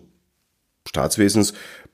Staatswesens, 0.88 1.52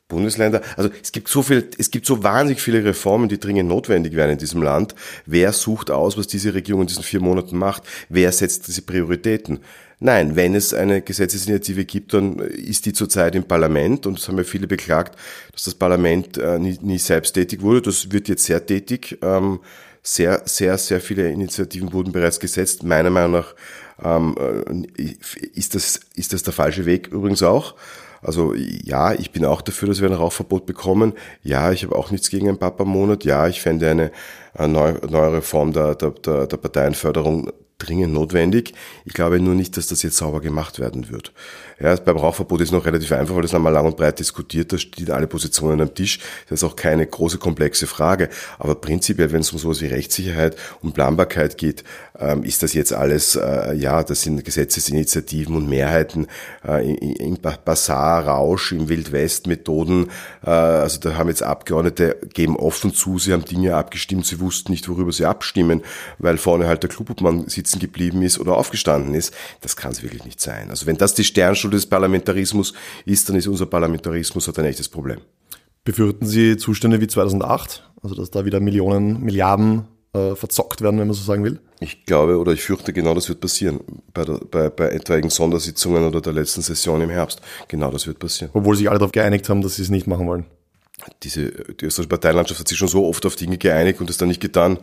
Bundesländer. 0.09 0.63
Also 0.77 0.91
es 1.03 1.11
gibt 1.13 1.29
so 1.29 1.43
viel, 1.43 1.69
es 1.79 1.91
gibt 1.91 2.07
so 2.07 2.23
wahnsinnig 2.23 2.61
viele 2.61 2.85
Reformen, 2.85 3.29
die 3.29 3.41
dringend 3.41 3.69
notwendig 3.69 4.15
wären 4.15 4.31
in 4.31 4.39
diesem 4.39 4.63
Land. 4.63 4.95
Wer 5.25 5.53
sucht 5.53 5.91
aus, 5.91 6.17
was 6.17 6.29
diese 6.29 6.55
Regierung 6.55 6.83
in 6.83 6.87
diesen 6.87 7.03
vier 7.03 7.21
Monaten 7.21 7.57
macht? 7.57 7.83
Wer 8.09 8.31
setzt 8.31 8.69
diese 8.69 8.83
Prioritäten? 8.83 9.61
Nein, 9.99 10.37
wenn 10.37 10.55
es 10.55 10.75
eine 10.75 11.01
Gesetzesinitiative 11.01 11.87
gibt, 11.87 12.13
dann 12.13 12.39
ist 12.39 12.85
die 12.85 12.93
zurzeit 12.93 13.35
im 13.35 13.45
Parlament 13.45 14.07
und 14.07 14.19
es 14.19 14.29
haben 14.29 14.37
ja 14.37 14.45
viele 14.45 14.67
beklagt, 14.67 15.19
dass 15.53 15.65
das 15.65 15.75
Parlament 15.75 16.37
äh, 16.37 16.59
nie, 16.59 16.79
nie 16.83 16.99
selbst 16.99 17.33
tätig 17.33 17.63
wurde. 17.63 17.83
Das 17.83 18.13
wird 18.13 18.29
jetzt 18.29 18.45
sehr 18.45 18.65
tätig. 18.65 19.19
Ähm, 19.23 19.61
sehr, 20.03 20.43
sehr, 20.45 20.79
sehr 20.79 21.01
viele 21.01 21.31
Initiativen 21.33 21.93
wurden 21.93 22.13
bereits 22.13 22.39
gesetzt. 22.39 22.85
Meiner 22.85 23.11
Meinung 23.11 23.33
nach 23.33 23.55
ähm, 24.05 24.87
äh, 24.97 25.17
ist, 25.55 25.75
das, 25.75 26.01
ist 26.15 26.33
das 26.33 26.43
der 26.43 26.53
falsche 26.53 26.85
Weg 26.85 27.09
übrigens 27.09 27.43
auch. 27.43 27.75
Also 28.27 28.55
ja, 28.55 29.13
ich 29.13 29.31
bin 29.31 29.45
auch 29.45 29.63
dafür, 29.63 29.87
dass 29.87 30.01
wir 30.01 30.09
ein 30.09 30.15
Rauchverbot 30.15 30.67
bekommen. 30.67 31.13
Ja, 31.45 31.71
ich 31.71 31.85
habe 31.85 31.95
auch 31.95 32.11
nichts 32.11 32.29
gegen 32.29 32.49
einen 32.49 32.59
Papa-Monat. 32.59 33.25
Ja, 33.25 33.47
ich 33.47 33.61
fände 33.61 33.89
eine, 33.89 34.11
eine 34.53 34.99
neue 35.09 35.33
Reform 35.35 35.73
der, 35.73 35.95
der, 35.95 36.11
der 36.11 36.57
Parteienförderung 36.57 37.53
dringend 37.87 38.13
notwendig. 38.13 38.75
Ich 39.05 39.15
glaube 39.15 39.41
nur 39.41 39.55
nicht, 39.55 39.77
dass 39.77 39.87
das 39.87 40.03
jetzt 40.03 40.17
sauber 40.17 40.41
gemacht 40.41 40.79
werden 40.79 41.11
wird. 41.11 41.33
Ja, 41.79 41.95
beim 41.97 42.17
Rauchverbot 42.17 42.63
ist 42.63 42.73
noch 42.73 42.87
relativ 42.87 43.13
einfach, 43.13 43.35
weil 43.35 43.43
das 43.43 43.55
einmal 43.55 43.73
lang 43.73 43.85
und 43.85 43.99
breit 43.99 44.19
diskutiert, 44.19 44.73
da 44.73 44.79
stehen 44.79 45.11
alle 45.11 45.27
Positionen 45.27 45.81
am 45.83 45.95
Tisch. 45.95 46.21
Das 46.49 46.61
ist 46.61 46.65
auch 46.65 46.75
keine 46.75 47.07
große 47.07 47.37
komplexe 47.37 47.87
Frage. 47.87 48.31
Aber 48.59 48.77
prinzipiell, 48.77 49.31
wenn 49.31 49.41
es 49.41 49.53
um 49.53 49.59
sowas 49.59 49.83
wie 49.83 49.87
Rechtssicherheit 49.87 50.57
und 50.81 50.95
Planbarkeit 50.95 51.59
geht, 51.59 51.85
ähm, 52.19 52.45
ist 52.45 52.63
das 52.63 52.73
jetzt 52.73 52.95
alles, 52.95 53.37
äh, 53.37 53.75
ja, 53.75 54.03
das 54.03 54.23
sind 54.23 54.43
Gesetzesinitiativen 54.43 55.55
und 55.55 55.69
Mehrheiten 55.69 56.29
äh, 56.67 56.95
im 56.95 57.37
Basar-Rausch, 57.37 58.73
im 58.73 58.89
Wildwest-Methoden. 58.89 60.11
Äh, 60.45 60.51
also 60.51 60.99
da 60.99 61.17
haben 61.17 61.29
jetzt 61.29 61.43
Abgeordnete, 61.43 62.17
geben 62.33 62.57
offen 62.57 62.95
zu, 62.95 63.19
sie 63.19 63.35
haben 63.35 63.45
Dinge 63.45 63.75
abgestimmt, 63.75 64.25
sie 64.25 64.41
wussten 64.41 64.73
nicht, 64.73 64.89
worüber 64.89 65.13
sie 65.13 65.27
abstimmen, 65.27 65.83
weil 66.19 66.39
vorne 66.39 66.69
halt 66.69 66.83
der 66.83 66.91
Klubobmann 66.91 67.49
sitzen 67.77 67.79
geblieben 67.79 68.23
ist 68.23 68.39
oder 68.39 68.57
aufgestanden 68.57 69.15
ist. 69.15 69.35
Das 69.61 69.77
kann 69.77 69.93
es 69.93 70.03
wirklich 70.03 70.25
nicht 70.25 70.41
sein. 70.41 70.71
Also 70.71 70.87
wenn 70.87 70.97
das 70.97 71.15
die 71.15 71.25
Sternschule 71.25 71.73
des 71.73 71.87
Parlamentarismus 71.87 72.73
ist, 73.05 73.29
dann 73.29 73.37
ist 73.37 73.47
unser 73.47 73.67
Parlamentarismus 73.67 74.49
hat 74.49 74.59
ein 74.59 74.65
echtes 74.65 74.89
Problem. 74.89 75.21
Befürchten 75.85 76.27
Sie 76.27 76.57
Zustände 76.57 77.01
wie 77.01 77.07
2008? 77.07 77.89
Also 78.03 78.15
dass 78.15 78.31
da 78.31 78.45
wieder 78.45 78.61
Millionen, 78.61 79.23
Milliarden 79.23 79.87
äh, 80.13 80.35
verzockt 80.35 80.81
werden, 80.81 80.99
wenn 80.99 81.07
man 81.07 81.15
so 81.15 81.23
sagen 81.23 81.45
will? 81.45 81.61
Ich 81.79 82.07
glaube 82.07 82.39
oder 82.39 82.53
ich 82.53 82.63
fürchte, 82.63 82.93
genau 82.93 83.15
das 83.15 83.29
wird 83.29 83.41
passieren 83.41 83.81
bei, 84.13 84.25
der, 84.25 84.39
bei, 84.39 84.71
bei 84.71 84.89
etwaigen 84.89 85.31
Sondersitzungen 85.31 86.05
oder 86.05 86.21
der 86.21 86.33
letzten 86.33 86.63
Session 86.63 87.03
im 87.03 87.11
Herbst. 87.11 87.41
Genau 87.69 87.91
das 87.91 88.07
wird 88.07 88.19
passieren. 88.19 88.51
Obwohl 88.55 88.77
sich 88.77 88.89
alle 88.89 88.99
darauf 88.99 89.13
geeinigt 89.13 89.49
haben, 89.49 89.63
dass 89.63 89.77
sie 89.77 89.83
es 89.83 89.91
nicht 89.91 90.07
machen 90.07 90.27
wollen. 90.27 90.47
Diese, 91.23 91.51
die 91.51 91.85
österreichische 91.85 92.09
Parteilandschaft 92.09 92.59
hat 92.59 92.69
sich 92.69 92.79
schon 92.79 92.89
so 92.89 93.07
oft 93.07 93.27
auf 93.27 93.37
Dinge 93.37 93.59
geeinigt 93.59 94.01
und 94.01 94.09
es 94.09 94.17
dann 94.17 94.29
nicht 94.29 94.41
getan. 94.41 94.79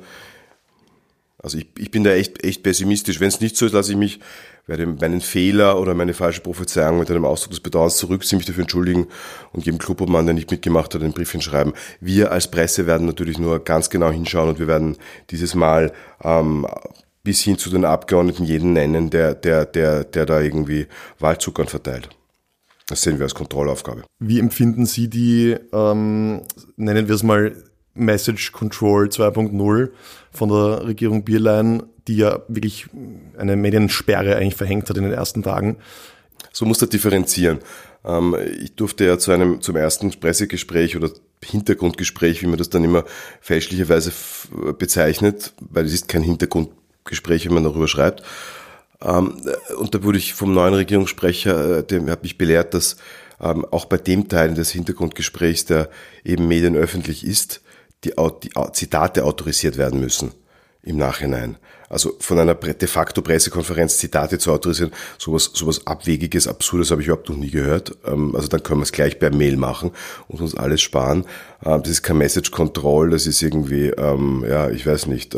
Also 1.43 1.59
ich, 1.59 1.67
ich 1.77 1.91
bin 1.91 2.03
da 2.03 2.11
echt, 2.11 2.43
echt 2.43 2.63
pessimistisch. 2.63 3.19
Wenn 3.19 3.27
es 3.27 3.41
nicht 3.41 3.55
so 3.55 3.67
ist, 3.67 3.73
lasse 3.73 3.91
ich 3.91 3.97
mich 3.97 4.19
werde 4.65 4.85
meinen 4.85 5.21
Fehler 5.21 5.79
oder 5.79 5.93
meine 5.93 6.13
falsche 6.13 6.41
Prophezeiung 6.41 6.99
mit 6.99 7.11
einem 7.11 7.25
Ausdruck 7.25 7.51
des 7.51 7.59
Bedauerns 7.59 7.97
zurückziehen, 7.97 8.37
mich 8.37 8.45
dafür 8.45 8.63
entschuldigen 8.63 9.07
und 9.51 9.65
jedem 9.65 9.77
Clubobmann, 9.77 10.25
der 10.25 10.35
nicht 10.35 10.51
mitgemacht 10.51 10.93
hat, 10.93 11.01
einen 11.01 11.11
Brief 11.11 11.31
hinschreiben. 11.31 11.73
Wir 11.99 12.31
als 12.31 12.49
Presse 12.49 12.87
werden 12.87 13.05
natürlich 13.05 13.37
nur 13.37 13.63
ganz 13.63 13.89
genau 13.89 14.11
hinschauen 14.11 14.49
und 14.49 14.59
wir 14.59 14.67
werden 14.67 14.97
dieses 15.31 15.53
Mal 15.53 15.91
ähm, 16.23 16.65
bis 17.23 17.41
hin 17.41 17.57
zu 17.57 17.69
den 17.69 17.83
Abgeordneten 17.83 18.45
jeden 18.45 18.73
nennen, 18.73 19.09
der, 19.09 19.35
der, 19.35 19.65
der, 19.65 20.05
der 20.05 20.25
da 20.25 20.39
irgendwie 20.39 20.87
Wahlzuckern 21.19 21.67
verteilt. 21.67 22.09
Das 22.87 23.01
sehen 23.01 23.17
wir 23.17 23.23
als 23.23 23.35
Kontrollaufgabe. 23.35 24.03
Wie 24.19 24.39
empfinden 24.39 24.85
Sie 24.85 25.09
die, 25.09 25.55
ähm, 25.73 26.41
nennen 26.75 27.07
wir 27.07 27.15
es 27.15 27.23
mal, 27.23 27.55
Message 27.95 28.51
Control 28.51 29.07
2.0 29.07 29.89
von 30.31 30.49
der 30.49 30.85
Regierung 30.87 31.23
Bierlein, 31.23 31.83
die 32.07 32.17
ja 32.17 32.41
wirklich 32.47 32.87
eine 33.37 33.55
Mediensperre 33.55 34.35
eigentlich 34.35 34.55
verhängt 34.55 34.89
hat 34.89 34.97
in 34.97 35.03
den 35.03 35.13
ersten 35.13 35.43
Tagen? 35.43 35.77
So 36.51 36.65
muss 36.65 36.81
er 36.81 36.87
differenzieren. 36.87 37.59
Ähm, 38.05 38.35
ich 38.61 38.75
durfte 38.75 39.05
ja 39.05 39.17
zu 39.17 39.31
einem, 39.31 39.61
zum 39.61 39.75
ersten 39.75 40.11
Pressegespräch 40.11 40.95
oder 40.97 41.11
Hintergrundgespräch, 41.43 42.41
wie 42.41 42.47
man 42.47 42.57
das 42.57 42.69
dann 42.69 42.83
immer 42.83 43.03
fälschlicherweise 43.41 44.11
bezeichnet, 44.77 45.53
weil 45.59 45.85
es 45.85 45.93
ist 45.93 46.07
kein 46.07 46.23
Hintergrundgespräch, 46.23 47.45
wenn 47.45 47.53
man 47.53 47.63
darüber 47.63 47.87
schreibt, 47.87 48.23
ähm, 49.03 49.41
und 49.77 49.93
da 49.93 50.03
wurde 50.03 50.17
ich 50.17 50.33
vom 50.33 50.53
neuen 50.53 50.73
Regierungssprecher, 50.73 51.79
äh, 51.79 51.83
der 51.83 52.05
hat 52.07 52.23
mich 52.23 52.37
belehrt, 52.37 52.73
dass 52.73 52.95
ähm, 53.41 53.65
auch 53.65 53.85
bei 53.85 53.97
dem 53.97 54.29
Teil 54.29 54.53
des 54.53 54.71
Hintergrundgesprächs, 54.71 55.65
der 55.65 55.89
eben 56.23 56.47
medienöffentlich 56.47 57.25
ist, 57.25 57.61
die, 58.03 58.13
die 58.43 58.49
Zitate 58.73 59.23
autorisiert 59.23 59.77
werden 59.77 59.99
müssen 59.99 60.31
im 60.83 60.97
Nachhinein. 60.97 61.57
Also 61.89 62.15
von 62.19 62.39
einer 62.39 62.55
de 62.55 62.87
facto 62.87 63.21
Pressekonferenz 63.21 63.99
Zitate 63.99 64.39
zu 64.39 64.51
autorisieren, 64.51 64.91
sowas, 65.17 65.51
sowas 65.53 65.85
Abwegiges, 65.85 66.47
Absurdes 66.47 66.91
habe 66.91 67.01
ich 67.01 67.07
überhaupt 67.07 67.29
noch 67.29 67.37
nie 67.37 67.51
gehört. 67.51 67.95
Ähm, 68.05 68.35
also 68.35 68.47
dann 68.47 68.63
können 68.63 68.79
wir 68.79 68.83
es 68.83 68.91
gleich 68.91 69.19
per 69.19 69.33
Mail 69.33 69.57
machen 69.57 69.91
und 70.27 70.41
uns 70.41 70.55
alles 70.55 70.81
sparen. 70.81 71.25
Das 71.61 71.87
ist 71.87 72.03
kein 72.03 72.17
Message 72.17 72.51
Control, 72.51 73.11
das 73.11 73.25
ist 73.25 73.41
irgendwie, 73.41 73.93
ja, 73.95 74.69
ich 74.69 74.85
weiß 74.85 75.05
nicht, 75.05 75.37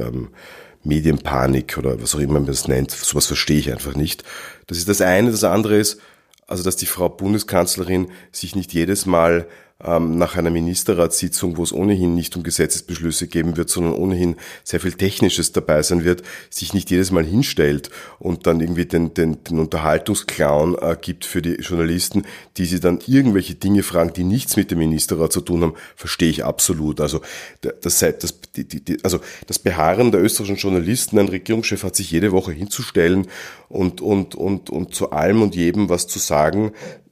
Medienpanik 0.86 1.77
oder 1.77 2.01
was 2.01 2.15
auch 2.15 2.19
immer 2.19 2.34
man 2.34 2.45
das 2.45 2.67
nennt. 2.67 2.91
Sowas 2.91 3.27
verstehe 3.27 3.60
ich 3.60 3.72
einfach 3.72 3.95
nicht. 3.95 4.24
Das 4.67 4.77
ist 4.77 4.88
das 4.88 5.01
eine. 5.01 5.31
Das 5.31 5.43
andere 5.43 5.77
ist, 5.77 6.00
also 6.48 6.63
dass 6.63 6.75
die 6.75 6.86
Frau 6.86 7.10
Bundeskanzlerin 7.10 8.12
sich 8.31 8.55
nicht 8.55 8.74
jedes 8.74 9.05
Mal 9.05 9.41
ähm, 9.41 9.53
nach 9.79 10.38
einer 10.38 10.51
Ministerratssitzung, 10.51 11.58
wo 11.58 11.63
es 11.63 11.74
ohnehin 11.74 12.15
nicht 12.15 12.38
um 12.38 12.44
Gesetzesbeschlüsse 12.44 13.27
geben 13.27 13.58
wird, 13.58 13.70
sondern 13.70 13.94
ohnehin 13.94 14.38
sehr 14.63 14.79
viel 14.79 14.94
Technisches 14.94 15.51
dabei 15.51 15.84
sein 15.84 16.05
wird, 16.05 16.24
sich 16.50 16.74
nicht 16.74 16.89
jedes 16.91 17.12
Mal 17.12 17.25
hinstellt 17.25 17.89
und 18.17 18.48
dann 18.48 18.62
irgendwie 18.62 18.86
den, 18.86 19.13
den, 19.13 19.44
den 19.44 19.60
Unterhaltungsclown 19.60 20.77
äh, 20.79 20.96
gibt 21.00 21.25
für 21.25 21.41
die 21.41 21.55
Journalisten, 21.55 22.24
die 22.55 22.65
sie 22.65 22.79
dann 22.79 23.00
irgendwelche 23.05 23.55
Dinge 23.55 23.84
fragen, 23.84 24.13
die 24.13 24.24
nichts 24.24 24.55
mit 24.55 24.72
dem 24.72 24.79
Ministerrat 24.79 25.34
zu 25.34 25.41
tun 25.41 25.62
haben, 25.62 25.74
verstehe 25.98 26.29
ich 26.29 26.46
absolut. 26.46 27.01
Also 27.01 27.20
das, 27.60 28.00
das, 28.00 28.39
die, 28.55 28.65
die, 28.65 29.03
also 29.03 29.20
das 29.46 29.60
Beharren 29.60 30.13
der 30.13 30.24
österreichischen 30.24 30.55
Journalisten, 30.55 31.20
ein 31.20 31.27
Regierungschef 31.27 31.84
hat 31.84 31.98
sich 31.98 32.12
jede 32.12 32.32
Woche 32.32 32.53
hinzustellen 32.53 33.27
und, 33.67 34.00
und, 34.00 34.36
und, 34.36 34.70
und 34.70 34.96
zu 34.96 35.12
allem 35.12 35.41
und 35.41 35.53
jedem 35.53 35.89
was 35.89 36.08
zu 36.08 36.20
sagen, 36.20 36.72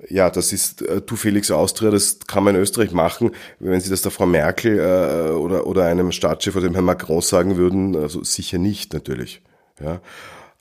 ja, 0.10 0.30
das 0.30 0.54
ist 0.54 0.82
äh, 0.82 1.02
tu 1.02 1.16
Felix 1.16 1.52
Austria, 1.52 1.92
das 1.92 2.20
kann 2.28 2.44
man 2.44 2.56
in 2.56 2.62
Österreich 2.62 2.92
machen. 2.92 3.32
Wenn 3.60 3.80
Sie 3.80 3.90
das 3.90 4.02
der 4.02 4.12
Frau 4.12 4.26
Merkel 4.26 4.80
äh, 4.80 5.32
oder, 5.32 5.68
oder 5.68 5.86
einem 5.86 6.12
Staatschef 6.12 6.56
oder 6.56 6.68
dem 6.68 6.74
Herrn 6.74 6.86
Macron 6.86 7.22
sagen 7.22 7.58
würden, 7.58 7.96
also 7.96 8.24
sicher 8.24 8.58
nicht 8.58 8.94
natürlich. 8.94 9.42
Ja. 9.82 10.02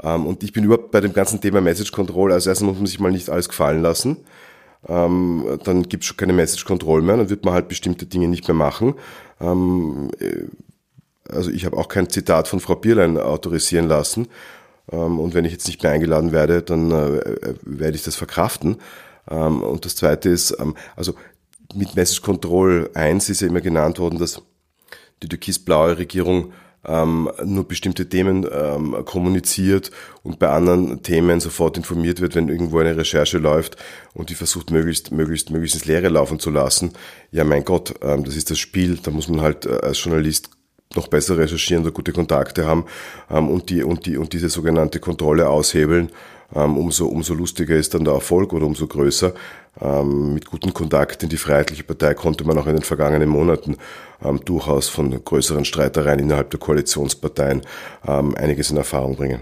Ähm, 0.03 0.27
und 0.27 0.43
ich 0.43 0.53
bin 0.53 0.65
überhaupt 0.65 0.91
bei 0.91 1.01
dem 1.01 1.13
ganzen 1.13 1.41
Thema 1.41 1.61
Message 1.61 1.93
Control, 1.93 2.33
also 2.33 2.51
erstens 2.51 2.67
muss 2.67 2.77
man 2.77 2.87
sich 2.87 3.01
mal 3.01 3.13
nicht 3.13 3.31
alles 3.31 3.49
gefallen 3.49 3.83
lassen. 3.83 4.19
Ähm, 4.89 5.61
dann 5.65 5.85
gibt 5.85 6.03
es 6.03 6.09
schon 6.09 6.17
keine 6.17 6.33
Message 6.33 6.65
Control 6.65 7.03
mehr, 7.03 7.17
dann 7.17 7.31
wird 7.31 7.45
man 7.45 7.55
halt 7.55 7.69
bestimmte 7.69 8.07
Dinge 8.07 8.29
nicht 8.29 8.49
mehr 8.49 8.57
machen. 8.57 8.95
Ähm, 9.41 10.11
äh, 10.19 10.45
also 11.29 11.51
ich 11.51 11.65
habe 11.65 11.77
auch 11.77 11.89
kein 11.89 12.11
Zitat 12.11 12.49
von 12.49 12.61
Frau 12.61 12.75
Bierlein 12.75 13.17
autorisieren 13.17 13.89
lassen. 13.89 14.29
Ähm, 14.91 15.21
und 15.21 15.35
wenn 15.35 15.45
ich 15.45 15.53
jetzt 15.53 15.67
nicht 15.67 15.83
mehr 15.83 15.93
eingeladen 15.93 16.33
werde, 16.33 16.63
dann 16.63 16.91
äh, 16.91 17.17
äh, 17.19 17.55
werde 17.63 17.97
ich 17.97 18.03
das 18.03 18.17
verkraften. 18.17 18.79
Ähm, 19.31 19.63
und 19.63 19.85
das 19.85 19.97
Zweite 19.97 20.29
ist, 20.29 20.57
ähm, 20.59 20.77
also 20.97 21.15
mit 21.75 21.97
Message 21.97 22.23
Control 22.23 22.91
1 22.95 23.29
ist 23.31 23.41
ja 23.41 23.49
immer 23.49 23.61
genannt 23.61 23.99
worden, 23.99 24.19
dass 24.19 24.43
die 25.23 25.29
türkis-blaue 25.29 25.99
Regierung 25.99 26.53
ähm, 26.85 27.31
nur 27.45 27.69
bestimmte 27.69 28.09
Themen 28.09 28.47
ähm, 28.51 28.97
kommuniziert 29.05 29.91
und 30.23 30.39
bei 30.39 30.49
anderen 30.49 31.03
Themen 31.03 31.41
sofort 31.41 31.77
informiert 31.77 32.21
wird, 32.21 32.35
wenn 32.35 32.49
irgendwo 32.49 32.79
eine 32.79 32.97
Recherche 32.97 33.39
läuft 33.39 33.77
und 34.15 34.31
die 34.31 34.35
versucht 34.35 34.71
möglichst, 34.71 35.13
möglichst, 35.13 35.51
möglichst 35.51 35.77
ins 35.77 35.85
Leere 35.85 36.09
laufen 36.09 36.41
zu 36.41 36.51
lassen. 36.51 36.93
Ja, 37.31 37.45
mein 37.45 37.65
Gott, 37.65 37.95
ähm, 38.03 38.25
das 38.25 38.37
ist 38.37 38.51
das 38.51 38.59
Spiel. 38.59 38.99
Da 39.03 39.11
muss 39.13 39.29
man 39.29 39.41
halt 39.41 39.67
äh, 39.67 39.79
als 39.83 40.03
Journalist 40.03 40.51
noch 40.95 41.09
besser 41.09 41.39
recherchieren 41.39 41.85
oder 41.85 41.93
gute 41.93 42.13
Kontakte 42.13 42.67
haben 42.67 42.85
ähm, 43.31 43.49
und, 43.49 43.71
die, 43.71 43.83
und, 43.83 44.07
die, 44.07 44.17
und 44.17 44.33
diese 44.33 44.49
sogenannte 44.49 44.99
Kontrolle 44.99 45.49
aushebeln 45.49 46.11
umso, 46.61 47.07
umso 47.07 47.35
lustiger 47.35 47.77
ist 47.77 47.95
dann 47.95 48.05
der 48.05 48.15
Erfolg 48.15 48.53
oder 48.53 48.67
umso 48.67 48.87
größer. 48.87 49.33
Ähm, 49.81 50.35
mit 50.35 50.47
guten 50.47 50.75
Kontakten 50.75 51.27
in 51.27 51.31
die 51.31 51.37
Freiheitliche 51.37 51.85
Partei 51.85 52.15
konnte 52.15 52.45
man 52.45 52.59
auch 52.59 52.67
in 52.67 52.75
den 52.75 52.83
vergangenen 52.83 53.29
Monaten 53.29 53.77
ähm, 54.23 54.41
durchaus 54.45 54.89
von 54.89 55.25
größeren 55.25 55.65
Streitereien 55.65 56.19
innerhalb 56.19 56.51
der 56.51 56.61
Koalitionsparteien 56.61 57.63
ähm, 58.07 58.35
einiges 58.35 58.71
in 58.71 58.77
Erfahrung 58.77 59.17
bringen. 59.17 59.41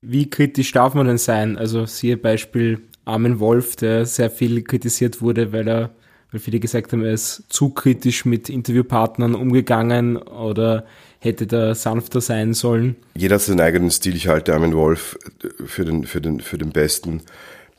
Wie 0.00 0.28
kritisch 0.28 0.72
darf 0.72 0.94
man 0.94 1.06
denn 1.06 1.18
sein? 1.18 1.56
Also 1.58 1.86
siehe 1.86 2.16
Beispiel 2.16 2.82
Armin 3.04 3.40
Wolf, 3.40 3.76
der 3.76 4.06
sehr 4.06 4.30
viel 4.30 4.62
kritisiert 4.62 5.20
wurde, 5.20 5.52
weil 5.52 5.68
er 5.68 5.90
weil 6.34 6.40
viele 6.40 6.58
gesagt 6.58 6.92
haben, 6.92 7.04
er 7.04 7.12
ist 7.12 7.44
zu 7.48 7.70
kritisch 7.70 8.24
mit 8.24 8.48
Interviewpartnern 8.48 9.36
umgegangen 9.36 10.16
oder 10.16 10.84
hätte 11.24 11.46
da 11.46 11.74
sanfter 11.74 12.20
sein 12.20 12.52
sollen. 12.54 12.96
Jeder 13.16 13.36
hat 13.36 13.42
seinen 13.42 13.60
eigenen 13.60 13.90
Stil. 13.90 14.14
Ich 14.14 14.28
halte 14.28 14.54
Armin 14.54 14.76
Wolf 14.76 15.18
für 15.64 15.84
den, 15.84 16.04
für 16.04 16.20
den, 16.20 16.40
für 16.40 16.58
den 16.58 16.70
besten, 16.70 17.22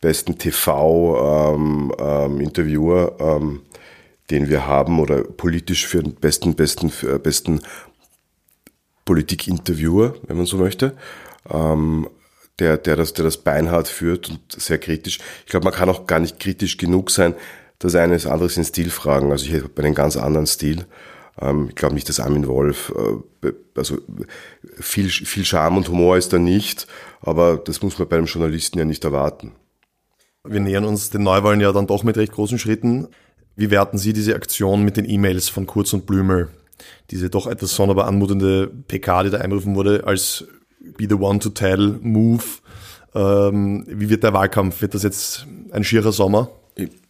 besten 0.01 0.37
TV-Interviewer, 0.37 3.15
ähm, 3.19 3.43
ähm, 3.43 3.61
den 4.31 4.49
wir 4.49 4.67
haben 4.67 4.99
oder 4.99 5.23
politisch 5.23 5.85
für 5.85 6.01
den 6.01 6.15
besten, 6.15 6.55
besten, 6.55 6.89
für 6.89 7.19
besten 7.19 7.61
Politikinterviewer, 9.05 10.15
wenn 10.27 10.37
man 10.37 10.47
so 10.47 10.57
möchte. 10.57 10.97
Ähm, 11.49 12.09
der, 12.59 12.77
der, 12.77 12.95
das, 12.95 13.13
der 13.13 13.25
das 13.25 13.37
beinhart 13.37 13.87
führt 13.87 14.29
und 14.29 14.39
sehr 14.51 14.79
kritisch. 14.79 15.19
Ich 15.45 15.51
glaube, 15.51 15.65
man 15.65 15.73
kann 15.73 15.89
auch 15.89 16.07
gar 16.07 16.19
nicht 16.19 16.39
kritisch 16.39 16.77
genug 16.77 17.11
sein. 17.11 17.35
Das 17.79 17.95
eine 17.95 18.15
ist 18.15 18.25
anderes 18.25 18.57
in 18.57 18.63
Stilfragen. 18.63 19.31
Also 19.31 19.45
ich 19.45 19.51
hätte 19.51 19.69
einen 19.83 19.93
ganz 19.93 20.17
anderen 20.17 20.47
Stil. 20.47 20.85
Ähm, 21.39 21.68
ich 21.70 21.75
glaube 21.75 21.96
nicht, 21.96 22.10
dass 22.10 22.20
Armin 22.20 22.48
Wolf, 22.48 22.94
äh, 23.44 23.51
also 23.75 23.98
viel, 24.80 25.10
viel 25.10 25.46
Charme 25.46 25.77
und 25.77 25.89
Humor 25.89 26.18
ist 26.18 26.34
da 26.34 26.39
nicht, 26.39 26.88
aber 27.22 27.58
das 27.58 27.82
muss 27.82 28.00
man 28.00 28.08
bei 28.08 28.18
einem 28.18 28.25
Journalisten 28.25 28.80
ja 28.80 28.86
nicht 28.86 29.04
erwarten. 29.04 29.54
Wir 30.44 30.60
nähern 30.60 30.86
uns 30.86 31.10
den 31.10 31.24
Neuwahlen 31.24 31.60
ja 31.60 31.72
dann 31.72 31.88
doch 31.88 32.04
mit 32.04 32.18
recht 32.18 32.32
großen 32.32 32.60
Schritten. 32.60 33.08
Wie 33.56 33.72
werten 33.72 33.98
Sie 33.98 34.13
diese 34.13 34.36
Aktion 34.36 34.84
mit 34.84 34.98
den 34.98 35.10
E-Mails 35.10 35.50
von 35.50 35.65
Kurz 35.65 35.94
und 35.94 36.06
Blümel? 36.06 36.50
Diese 37.10 37.30
doch 37.30 37.48
etwas 37.48 37.75
sonderbar 37.75 38.06
anmutende 38.06 38.68
PK, 38.68 39.24
die 39.24 39.30
da 39.30 39.38
einberufen 39.39 39.75
wurde, 39.75 40.04
als 40.06 40.46
Be 40.98 41.08
the 41.10 41.15
One 41.15 41.39
to 41.39 41.50
Tell 41.50 41.98
Move. 42.01 42.44
Ähm, 43.15 43.86
wie 43.88 44.10
wird 44.10 44.24
der 44.24 44.34
Wahlkampf? 44.34 44.82
Wird 44.82 44.94
das 44.94 45.04
jetzt 45.04 45.48
ein 45.72 45.84
schierer 45.84 46.12
Sommer? 46.12 46.50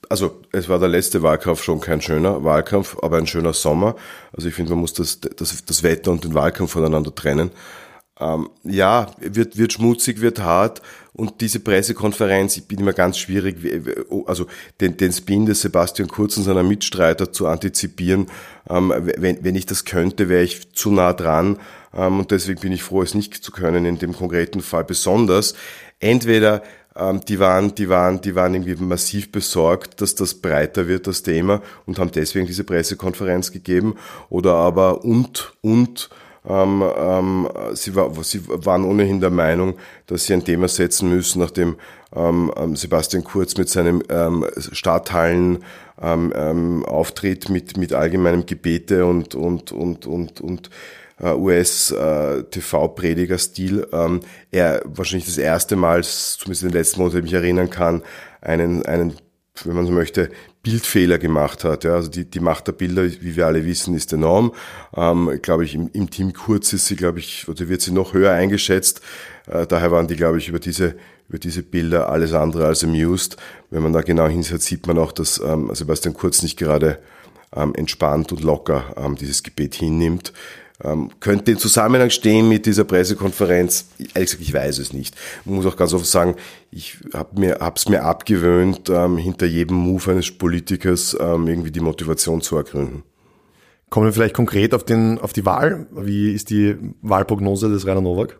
Also 0.09 0.41
es 0.51 0.69
war 0.69 0.79
der 0.79 0.89
letzte 0.89 1.23
Wahlkampf 1.23 1.63
schon 1.63 1.79
kein 1.79 2.01
schöner 2.01 2.43
Wahlkampf, 2.43 2.97
aber 3.01 3.17
ein 3.17 3.27
schöner 3.27 3.53
Sommer. 3.53 3.95
Also 4.33 4.47
ich 4.47 4.55
finde, 4.55 4.71
man 4.71 4.81
muss 4.81 4.93
das, 4.93 5.19
das, 5.19 5.65
das 5.65 5.83
Wetter 5.83 6.11
und 6.11 6.23
den 6.23 6.33
Wahlkampf 6.33 6.71
voneinander 6.71 7.13
trennen. 7.13 7.51
Ähm, 8.19 8.49
ja, 8.63 9.11
wird, 9.19 9.57
wird 9.57 9.73
schmutzig, 9.73 10.21
wird 10.21 10.39
hart 10.39 10.81
und 11.11 11.41
diese 11.41 11.59
Pressekonferenz, 11.59 12.55
ich 12.55 12.65
bin 12.65 12.79
immer 12.79 12.93
ganz 12.93 13.17
schwierig, 13.17 13.57
also 14.25 14.47
den, 14.79 14.95
den 14.95 15.11
Spin 15.11 15.45
des 15.45 15.61
Sebastian 15.61 16.07
Kurz 16.07 16.37
und 16.37 16.43
seiner 16.43 16.63
Mitstreiter 16.63 17.31
zu 17.31 17.47
antizipieren. 17.47 18.27
Ähm, 18.69 18.93
wenn, 19.17 19.43
wenn 19.43 19.55
ich 19.55 19.65
das 19.65 19.83
könnte, 19.83 20.29
wäre 20.29 20.43
ich 20.43 20.73
zu 20.73 20.91
nah 20.91 21.11
dran 21.13 21.57
ähm, 21.93 22.19
und 22.19 22.31
deswegen 22.31 22.61
bin 22.61 22.71
ich 22.71 22.83
froh, 22.83 23.01
es 23.01 23.15
nicht 23.15 23.33
zu 23.33 23.51
können 23.51 23.85
in 23.85 23.97
dem 23.97 24.13
konkreten 24.13 24.61
Fall 24.61 24.85
besonders. 24.85 25.55
Entweder 25.99 26.63
die 27.27 27.39
waren, 27.39 27.75
die 27.75 27.89
waren, 27.89 28.21
die 28.21 28.35
waren 28.35 28.53
irgendwie 28.53 28.75
massiv 28.75 29.29
besorgt, 29.31 29.99
dass 29.99 30.15
das 30.15 30.33
breiter 30.33 30.87
wird, 30.87 31.07
das 31.07 31.23
Thema, 31.23 31.61
und 31.85 31.99
haben 31.99 32.11
deswegen 32.11 32.47
diese 32.47 32.63
Pressekonferenz 32.63 33.51
gegeben. 33.51 33.95
Oder 34.29 34.53
aber 34.53 35.03
und, 35.03 35.53
und, 35.61 36.09
ähm, 36.47 36.83
ähm, 36.97 37.49
sie, 37.73 37.95
war, 37.95 38.11
sie 38.23 38.41
waren 38.47 38.85
ohnehin 38.85 39.19
der 39.19 39.31
Meinung, 39.31 39.75
dass 40.07 40.25
sie 40.25 40.33
ein 40.33 40.45
Thema 40.45 40.67
setzen 40.67 41.09
müssen, 41.09 41.39
nachdem 41.39 41.75
ähm, 42.15 42.51
ähm 42.55 42.75
Sebastian 42.75 43.23
Kurz 43.23 43.57
mit 43.57 43.69
seinem 43.69 44.03
ähm, 44.09 44.45
Stadthallen 44.57 45.63
ähm, 46.01 46.31
ähm, 46.35 46.85
Auftritt 46.85 47.49
mit, 47.49 47.77
mit 47.77 47.93
allgemeinem 47.93 48.45
Gebete 48.45 49.05
und, 49.05 49.33
und, 49.33 49.71
und, 49.71 50.05
und, 50.05 50.41
und 50.41 50.69
US-TV-Prediger-Stil, 51.21 53.87
ähm, 53.93 54.21
er 54.51 54.81
wahrscheinlich 54.85 55.25
das 55.25 55.37
erste 55.37 55.75
Mal, 55.75 56.03
zumindest 56.03 56.63
in 56.63 56.69
den 56.69 56.77
letzten 56.77 56.99
Monaten, 56.99 57.17
ich 57.17 57.23
mich 57.23 57.33
erinnern 57.33 57.69
kann, 57.69 58.01
einen, 58.41 58.85
einen, 58.85 59.13
wenn 59.63 59.75
man 59.75 59.85
so 59.85 59.91
möchte, 59.91 60.29
Bildfehler 60.61 61.19
gemacht 61.19 61.63
hat. 61.63 61.83
Ja. 61.83 61.93
Also 61.93 62.09
die, 62.09 62.25
die 62.25 62.39
Macht 62.39 62.67
der 62.67 62.73
Bilder, 62.73 63.03
wie 63.03 63.35
wir 63.35 63.45
alle 63.45 63.65
wissen, 63.65 63.95
ist 63.95 64.11
enorm. 64.11 64.51
Ähm, 64.95 65.39
glaube 65.41 65.63
ich, 65.63 65.75
im, 65.75 65.89
im 65.93 66.09
Team 66.09 66.33
Kurz 66.33 66.73
ist 66.73 66.87
sie, 66.87 66.95
glaube 66.95 67.19
ich, 67.19 67.47
oder 67.47 67.69
wird 67.69 67.81
sie 67.81 67.91
noch 67.91 68.13
höher 68.13 68.31
eingeschätzt. 68.31 69.01
Äh, 69.47 69.67
daher 69.67 69.91
waren 69.91 70.07
die, 70.07 70.15
glaube 70.15 70.39
ich, 70.39 70.49
über 70.49 70.59
diese 70.59 70.95
über 71.27 71.39
diese 71.39 71.63
Bilder 71.63 72.09
alles 72.09 72.33
andere 72.33 72.67
als 72.67 72.83
amused. 72.83 73.37
Wenn 73.69 73.83
man 73.83 73.93
da 73.93 74.01
genau 74.01 74.27
hinsieht, 74.27 74.61
sieht 74.61 74.87
man 74.87 74.97
auch, 74.97 75.11
dass 75.11 75.39
ähm, 75.39 75.69
Sebastian 75.73 76.13
Kurz 76.13 76.43
nicht 76.43 76.57
gerade 76.57 76.99
ähm, 77.55 77.73
entspannt 77.75 78.31
und 78.31 78.43
locker 78.43 78.93
ähm, 78.97 79.15
dieses 79.15 79.43
Gebet 79.43 79.75
hinnimmt. 79.75 80.33
Ähm, 80.83 81.09
könnte 81.21 81.51
in 81.51 81.57
Zusammenhang 81.57 82.09
stehen 82.09 82.49
mit 82.49 82.65
dieser 82.65 82.83
Pressekonferenz? 82.83 83.87
Ehrlich 83.97 84.31
gesagt, 84.31 84.41
ich 84.41 84.53
weiß 84.53 84.79
es 84.79 84.91
nicht. 84.91 85.15
Ich 85.45 85.51
muss 85.51 85.65
auch 85.65 85.77
ganz 85.77 85.93
offen 85.93 86.05
sagen, 86.05 86.35
ich 86.69 86.97
habe 87.13 87.39
mir 87.39 87.57
hab's 87.61 87.87
mir 87.87 88.03
abgewöhnt, 88.03 88.89
ähm, 88.89 89.17
hinter 89.17 89.45
jedem 89.45 89.77
Move 89.77 90.11
eines 90.11 90.31
Politikers 90.31 91.15
ähm, 91.19 91.47
irgendwie 91.47 91.71
die 91.71 91.79
Motivation 91.79 92.41
zu 92.41 92.57
ergründen. 92.57 93.03
Kommen 93.89 94.07
wir 94.07 94.13
vielleicht 94.13 94.35
konkret 94.35 94.73
auf, 94.73 94.83
den, 94.83 95.19
auf 95.19 95.31
die 95.31 95.45
Wahl. 95.45 95.87
Wie 95.91 96.33
ist 96.33 96.49
die 96.49 96.75
Wahlprognose 97.01 97.69
des 97.69 97.87
Rainer 97.87 98.01
Nowak? 98.01 98.37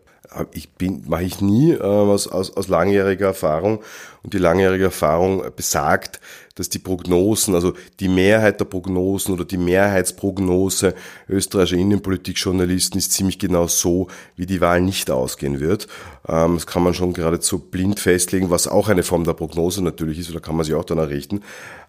ich 0.51 0.74
bin, 0.74 1.04
mache 1.08 1.24
ich 1.24 1.42
nie 1.42 1.74
äh, 1.74 1.82
aus, 1.82 2.27
aus, 2.27 2.56
aus 2.56 2.68
langjähriger 2.68 3.27
Erfahrung. 3.27 3.80
Und 4.25 4.34
die 4.34 4.39
langjährige 4.39 4.86
Erfahrung 4.86 5.44
besagt, 5.55 6.20
dass 6.55 6.70
die 6.70 6.79
Prognosen, 6.79 7.53
also 7.53 7.74
die 8.00 8.08
Mehrheit 8.08 8.60
der 8.60 8.65
Prognosen 8.65 9.36
oder 9.36 9.46
die 9.46 9.58
Mehrheitsprognose 9.58 10.96
österreichischer 11.29 11.77
Innenpolitikjournalisten 11.77 12.98
ist 12.98 13.12
ziemlich 13.12 13.38
genau 13.38 13.67
so, 13.67 14.08
wie 14.36 14.48
die 14.48 14.62
Wahl 14.62 14.82
nicht 14.82 15.12
ausgehen 15.12 15.60
wird. 15.60 15.88
Ähm, 16.27 16.55
das 16.55 16.65
kann 16.65 16.82
man 16.82 16.96
schon 16.96 17.13
geradezu 17.13 17.60
blind 17.60 18.00
festlegen, 18.00 18.50
was 18.50 18.67
auch 18.67 18.89
eine 18.89 19.03
Form 19.03 19.25
der 19.25 19.34
Prognose 19.34 19.84
natürlich 19.84 20.17
ist, 20.17 20.32
oder 20.32 20.39
kann 20.39 20.55
man 20.55 20.65
sich 20.65 20.74
auch 20.74 20.86
danach 20.86 21.10
richten. 21.10 21.44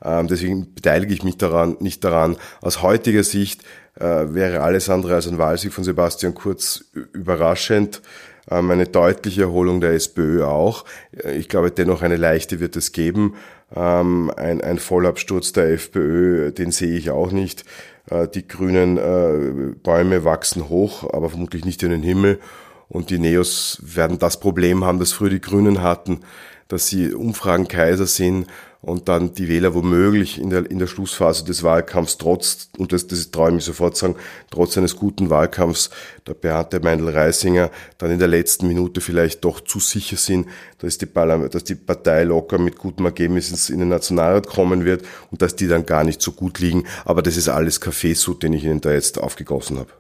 Ähm, 0.05 0.27
deswegen 0.27 0.75
beteilige 0.75 1.15
ich 1.15 1.25
mich 1.25 1.39
daran, 1.39 1.79
nicht 1.81 2.05
daran. 2.05 2.37
Aus 2.61 2.83
heutiger 2.83 3.25
Sicht 3.25 3.63
äh, 3.95 4.05
wäre 4.05 4.61
alles 4.61 4.91
andere 4.91 5.15
als 5.15 5.27
ein 5.27 5.39
Wahlsieg 5.39 5.73
von 5.73 5.85
Sebastian 5.85 6.35
Kurz 6.35 6.85
überraschend. 7.15 8.03
Ähm, 8.51 8.71
eine 8.71 8.87
deutliche 8.87 9.43
Erholung 9.43 9.81
der 9.81 9.93
SPÖ 9.93 10.45
auch. 10.45 10.85
Ich 11.37 11.49
glaube, 11.49 11.71
dennoch 11.71 12.03
eine 12.03 12.17
leichte 12.17 12.61
wird 12.61 12.77
es 12.77 12.93
geben. 12.93 13.35
Ähm, 13.75 14.31
ein, 14.37 14.61
ein 14.61 14.79
Vollabsturz 14.79 15.53
der 15.53 15.73
FPÖ, 15.73 16.53
den 16.53 16.71
sehe 16.71 16.97
ich 16.97 17.11
auch 17.11 17.33
nicht. 17.33 17.65
Äh, 18.11 18.29
die 18.29 18.47
grünen 18.47 18.97
äh, 18.99 19.75
Bäume 19.83 20.25
wachsen 20.25 20.69
hoch, 20.69 21.13
aber 21.13 21.31
vermutlich 21.31 21.65
nicht 21.65 21.83
in 21.83 21.91
den 21.91 22.03
Himmel. 22.03 22.39
Und 22.89 23.11
die 23.11 23.19
Neos 23.19 23.81
werden 23.83 24.19
das 24.19 24.39
Problem 24.39 24.85
haben, 24.85 25.01
das 25.01 25.13
früher 25.13 25.31
die 25.31 25.41
Grünen 25.41 25.83
hatten, 25.83 26.21
dass 26.69 26.87
sie 26.87 27.13
Umfragenkaiser 27.13 28.07
sind 28.07 28.47
und 28.87 29.09
dann 29.09 29.33
die 29.33 29.49
Wähler 29.49 29.75
womöglich 29.75 30.41
in 30.41 30.49
der, 30.51 30.71
in 30.71 30.79
der 30.79 30.87
Schlussphase 30.87 31.45
des 31.45 31.65
Wahlkampfs 31.65 32.19
trotz, 32.19 32.71
und 32.79 32.93
das, 32.93 33.09
das 33.09 33.33
traue 33.33 33.49
ich 33.49 33.55
mich 33.57 33.65
sofort 33.65 33.97
sagen, 33.97 34.15
trotz 34.49 34.79
eines 34.79 34.95
guten 34.95 35.29
Wahlkampfs 35.29 35.91
der 36.25 36.35
Beate 36.35 36.79
Meindl-Reisinger 36.79 37.73
dann 37.99 38.13
in 38.13 38.21
der 38.21 38.29
letzten 38.29 38.69
Minute 38.69 39.01
vielleicht 39.01 39.45
doch 39.45 39.61
zu 39.61 39.81
sicher 39.81 40.17
sind, 40.17 40.47
dass 40.79 40.99
die, 40.99 41.09
dass 41.51 41.65
die 41.65 41.75
Partei 41.75 42.23
locker 42.23 42.59
mit 42.59 42.79
gutem 42.79 43.07
Ergebnis 43.07 43.71
in 43.71 43.81
den 43.81 43.89
Nationalrat 43.89 44.47
kommen 44.47 44.85
wird 44.85 45.05
und 45.33 45.43
dass 45.43 45.57
die 45.57 45.67
dann 45.67 45.85
gar 45.85 46.05
nicht 46.05 46.23
so 46.23 46.31
gut 46.31 46.61
liegen. 46.61 46.85
Aber 47.05 47.23
das 47.23 47.37
ist 47.37 47.49
alles 47.49 47.81
Kaffeesud, 47.81 48.45
den 48.45 48.53
ich 48.53 48.63
Ihnen 48.63 48.81
da 48.81 48.93
jetzt 48.93 49.19
aufgegossen 49.19 49.81
habe. 49.81 49.91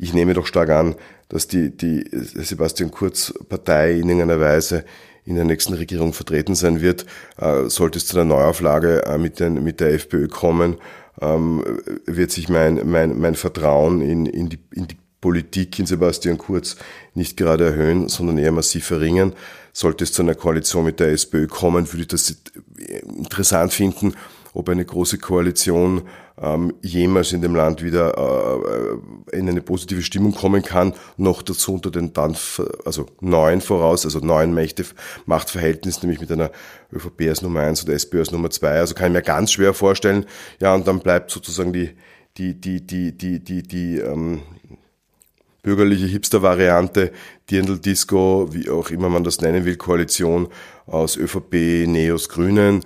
Ich 0.00 0.14
nehme 0.14 0.34
doch 0.34 0.46
stark 0.46 0.70
an, 0.70 0.96
dass 1.28 1.46
die, 1.46 1.76
die 1.76 2.04
Sebastian 2.12 2.90
Kurz 2.90 3.32
Partei 3.48 3.92
in 3.92 4.08
irgendeiner 4.08 4.40
Weise 4.40 4.84
in 5.26 5.34
der 5.34 5.44
nächsten 5.44 5.74
Regierung 5.74 6.12
vertreten 6.12 6.54
sein 6.54 6.80
wird, 6.80 7.04
äh, 7.38 7.68
sollte 7.68 7.98
es 7.98 8.06
zu 8.06 8.16
einer 8.16 8.24
Neuauflage 8.24 9.04
äh, 9.04 9.18
mit, 9.18 9.40
den, 9.40 9.62
mit 9.62 9.80
der 9.80 9.92
FPÖ 9.92 10.28
kommen, 10.28 10.76
ähm, 11.20 11.62
wird 12.06 12.30
sich 12.30 12.48
mein, 12.48 12.88
mein, 12.88 13.18
mein 13.18 13.34
Vertrauen 13.34 14.00
in, 14.00 14.26
in, 14.26 14.48
die, 14.48 14.58
in 14.72 14.86
die 14.86 14.96
Politik 15.20 15.78
in 15.78 15.86
Sebastian 15.86 16.38
Kurz 16.38 16.76
nicht 17.14 17.36
gerade 17.36 17.66
erhöhen, 17.66 18.08
sondern 18.08 18.38
eher 18.38 18.52
massiv 18.52 18.86
verringern. 18.86 19.34
Sollte 19.72 20.04
es 20.04 20.12
zu 20.12 20.22
einer 20.22 20.34
Koalition 20.34 20.84
mit 20.84 21.00
der 21.00 21.08
SPÖ 21.08 21.48
kommen, 21.48 21.92
würde 21.92 22.02
ich 22.02 22.08
das 22.08 22.34
interessant 23.02 23.72
finden, 23.72 24.14
ob 24.54 24.68
eine 24.68 24.84
große 24.84 25.18
Koalition 25.18 26.02
ähm, 26.40 26.74
jemals 26.82 27.32
in 27.32 27.40
dem 27.40 27.54
Land 27.54 27.82
wieder 27.82 28.14
äh, 29.32 29.36
in 29.36 29.48
eine 29.48 29.62
positive 29.62 30.02
Stimmung 30.02 30.34
kommen 30.34 30.62
kann, 30.62 30.94
noch 31.16 31.42
dazu 31.42 31.74
unter 31.74 31.90
den 31.90 32.12
dann, 32.12 32.36
also 32.84 33.06
neuen 33.20 33.60
voraus, 33.60 34.04
also 34.04 34.18
neuen 34.20 34.52
Mächte, 34.52 34.84
Machtverhältnissen, 35.24 36.02
nämlich 36.02 36.20
mit 36.20 36.30
einer 36.30 36.50
ÖVP 36.92 37.22
als 37.28 37.42
Nummer 37.42 37.60
eins 37.60 37.82
oder 37.82 37.94
SPÖ 37.94 38.20
als 38.20 38.32
Nummer 38.32 38.50
zwei. 38.50 38.78
Also 38.78 38.94
kann 38.94 39.08
ich 39.08 39.12
mir 39.14 39.22
ganz 39.22 39.52
schwer 39.52 39.74
vorstellen. 39.74 40.26
Ja, 40.60 40.74
und 40.74 40.86
dann 40.86 41.00
bleibt 41.00 41.30
sozusagen 41.30 41.72
die, 41.72 41.96
die, 42.36 42.60
die, 42.60 42.86
die, 42.86 43.16
die, 43.16 43.42
die, 43.42 43.62
die, 43.62 43.98
ähm, 43.98 44.42
bürgerliche 45.66 46.06
Hipster-Variante, 46.06 47.10
Dirndl 47.50 47.80
Disco, 47.80 48.48
wie 48.52 48.70
auch 48.70 48.90
immer 48.90 49.08
man 49.08 49.24
das 49.24 49.40
nennen 49.40 49.64
will, 49.64 49.74
Koalition 49.74 50.46
aus 50.86 51.16
ÖVP, 51.16 51.88
Neos, 51.88 52.28
Grünen, 52.28 52.84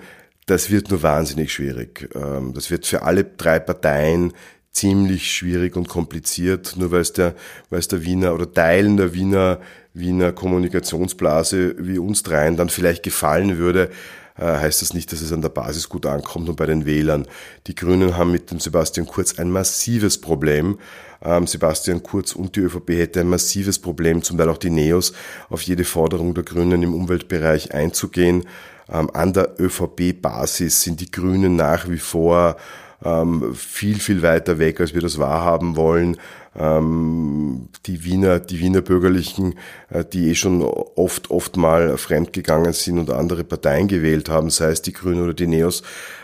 das 0.50 0.68
wird 0.68 0.90
nur 0.90 1.02
wahnsinnig 1.02 1.52
schwierig. 1.52 2.10
Ähm, 2.14 2.52
das 2.54 2.70
wird 2.70 2.84
für 2.84 3.02
alle 3.02 3.24
drei 3.24 3.60
Parteien 3.60 4.32
ziemlich 4.72 5.32
schwierig 5.32 5.76
und 5.76 5.88
kompliziert, 5.88 6.74
nur 6.76 6.90
weil 6.90 7.00
es 7.00 7.12
der, 7.12 7.34
weil 7.70 7.78
es 7.78 7.88
der 7.88 8.04
Wiener 8.04 8.34
oder 8.34 8.52
Teilen 8.52 8.96
der 8.96 9.14
Wiener, 9.14 9.60
Wiener 9.94 10.32
Kommunikationsblase 10.32 11.76
wie 11.78 11.98
uns 11.98 12.22
dreien 12.22 12.56
dann 12.56 12.68
vielleicht 12.68 13.02
gefallen 13.02 13.58
würde, 13.58 13.90
äh, 14.36 14.44
heißt 14.44 14.82
das 14.82 14.92
nicht, 14.94 15.12
dass 15.12 15.20
es 15.20 15.32
an 15.32 15.42
der 15.42 15.50
Basis 15.50 15.88
gut 15.88 16.06
ankommt 16.06 16.48
und 16.48 16.56
bei 16.56 16.66
den 16.66 16.84
Wählern. 16.84 17.26
Die 17.66 17.74
Grünen 17.74 18.16
haben 18.16 18.32
mit 18.32 18.50
dem 18.50 18.58
Sebastian 18.58 19.06
Kurz 19.06 19.38
ein 19.38 19.50
massives 19.50 20.20
Problem. 20.20 20.78
Ähm, 21.22 21.46
Sebastian 21.46 22.02
Kurz 22.02 22.32
und 22.32 22.56
die 22.56 22.60
ÖVP 22.60 22.90
hätte 22.90 23.20
ein 23.20 23.28
massives 23.28 23.78
Problem, 23.78 24.22
zum 24.22 24.38
Teil 24.38 24.48
auch 24.48 24.58
die 24.58 24.70
Neos, 24.70 25.12
auf 25.48 25.62
jede 25.62 25.84
Forderung 25.84 26.34
der 26.34 26.44
Grünen 26.44 26.82
im 26.82 26.94
Umweltbereich 26.94 27.72
einzugehen. 27.72 28.46
Ähm, 28.90 29.10
an 29.12 29.32
der 29.32 29.60
ÖVP-Basis 29.60 30.82
sind 30.82 31.00
die 31.00 31.10
Grünen 31.10 31.56
nach 31.56 31.88
wie 31.88 31.98
vor 31.98 32.56
ähm, 33.04 33.54
viel, 33.54 33.98
viel 33.98 34.22
weiter 34.22 34.58
weg, 34.58 34.80
als 34.80 34.94
wir 34.94 35.00
das 35.00 35.18
wahrhaben 35.18 35.76
wollen. 35.76 36.16
Ähm, 36.58 37.68
die 37.86 38.04
Wiener, 38.04 38.40
die 38.40 38.60
Wiener 38.60 38.82
Bürgerlichen, 38.82 39.54
äh, 39.88 40.04
die 40.04 40.30
eh 40.30 40.34
schon 40.34 40.62
oft, 40.62 41.30
oft 41.30 41.56
mal 41.56 41.96
fremdgegangen 41.96 42.72
sind 42.72 42.98
und 42.98 43.10
andere 43.10 43.44
Parteien 43.44 43.88
gewählt 43.88 44.28
haben, 44.28 44.50
sei 44.50 44.70
es 44.70 44.82
die 44.82 44.92
Grünen 44.92 45.22
oder 45.22 45.34
die 45.34 45.46
Neos, 45.46 45.82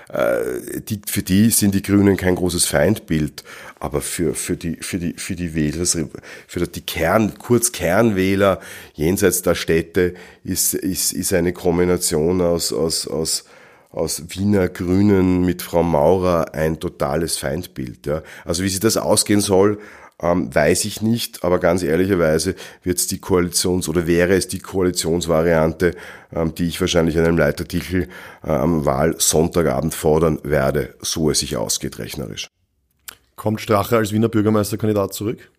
die, 0.09 1.01
für 1.05 1.23
die 1.23 1.51
sind 1.51 1.75
die 1.75 1.83
Grünen 1.83 2.17
kein 2.17 2.37
großes 2.37 2.67
Feindbild, 2.67 3.43
aber 3.81 4.01
für, 4.01 4.35
für 4.35 4.57
die, 4.57 4.77
für 4.77 4.99
die, 4.99 5.15
für 5.15 5.35
die 5.35 5.55
Wähler, 5.55 5.85
für 6.47 6.67
die 6.67 6.81
Kern, 6.81 7.37
kurz 7.39 7.73
Kernwähler 7.73 8.61
jenseits 8.95 9.43
der 9.43 9.57
Städte 9.57 10.15
ist, 10.45 10.75
ist, 10.75 11.13
ist 11.13 11.33
eine 11.33 11.53
Kombination 11.53 12.41
aus, 12.41 12.73
aus, 12.73 13.09
aus, 13.09 13.47
aus 13.91 14.23
Wiener 14.29 14.69
Grünen 14.69 15.45
mit 15.45 15.63
Frau 15.63 15.83
Maurer 15.83 16.55
ein 16.55 16.79
totales 16.79 17.37
Feindbild. 17.37 18.07
Ja. 18.07 18.23
Also 18.45 18.63
wie 18.63 18.69
sich 18.69 18.81
das 18.81 18.97
ausgehen 18.97 19.41
soll, 19.41 19.79
ähm, 20.23 20.55
weiß 20.55 20.87
ich 20.87 21.03
nicht, 21.03 21.45
aber 21.45 21.59
ganz 21.59 21.83
ehrlicherweise 21.83 22.55
wird 22.83 22.99
es 22.99 23.07
die 23.07 23.19
Koalitions- 23.19 23.89
oder 23.89 24.07
wäre 24.07 24.35
es 24.35 24.49
die 24.49 24.61
Koalitionsvariante, 24.61 25.95
ähm, 26.33 26.55
die 26.55 26.67
ich 26.67 26.81
wahrscheinlich 26.81 27.17
in 27.17 27.25
einem 27.25 27.39
Leitartikel 27.39 28.09
äh, 28.43 28.51
am 28.51 28.87
Wahlsonntagabend 28.87 29.95
fordern 29.95 30.39
werde, 30.43 30.95
so 31.01 31.31
es 31.31 31.41
sich 31.41 31.57
ausgeht 31.57 31.99
rechnerisch. 31.99 32.49
Kommt 33.35 33.61
Strache 33.61 33.97
als 33.99 34.13
Wiener 34.13 34.31
Bürgermeisterkandidat 34.31 35.13
zurück? 35.13 35.51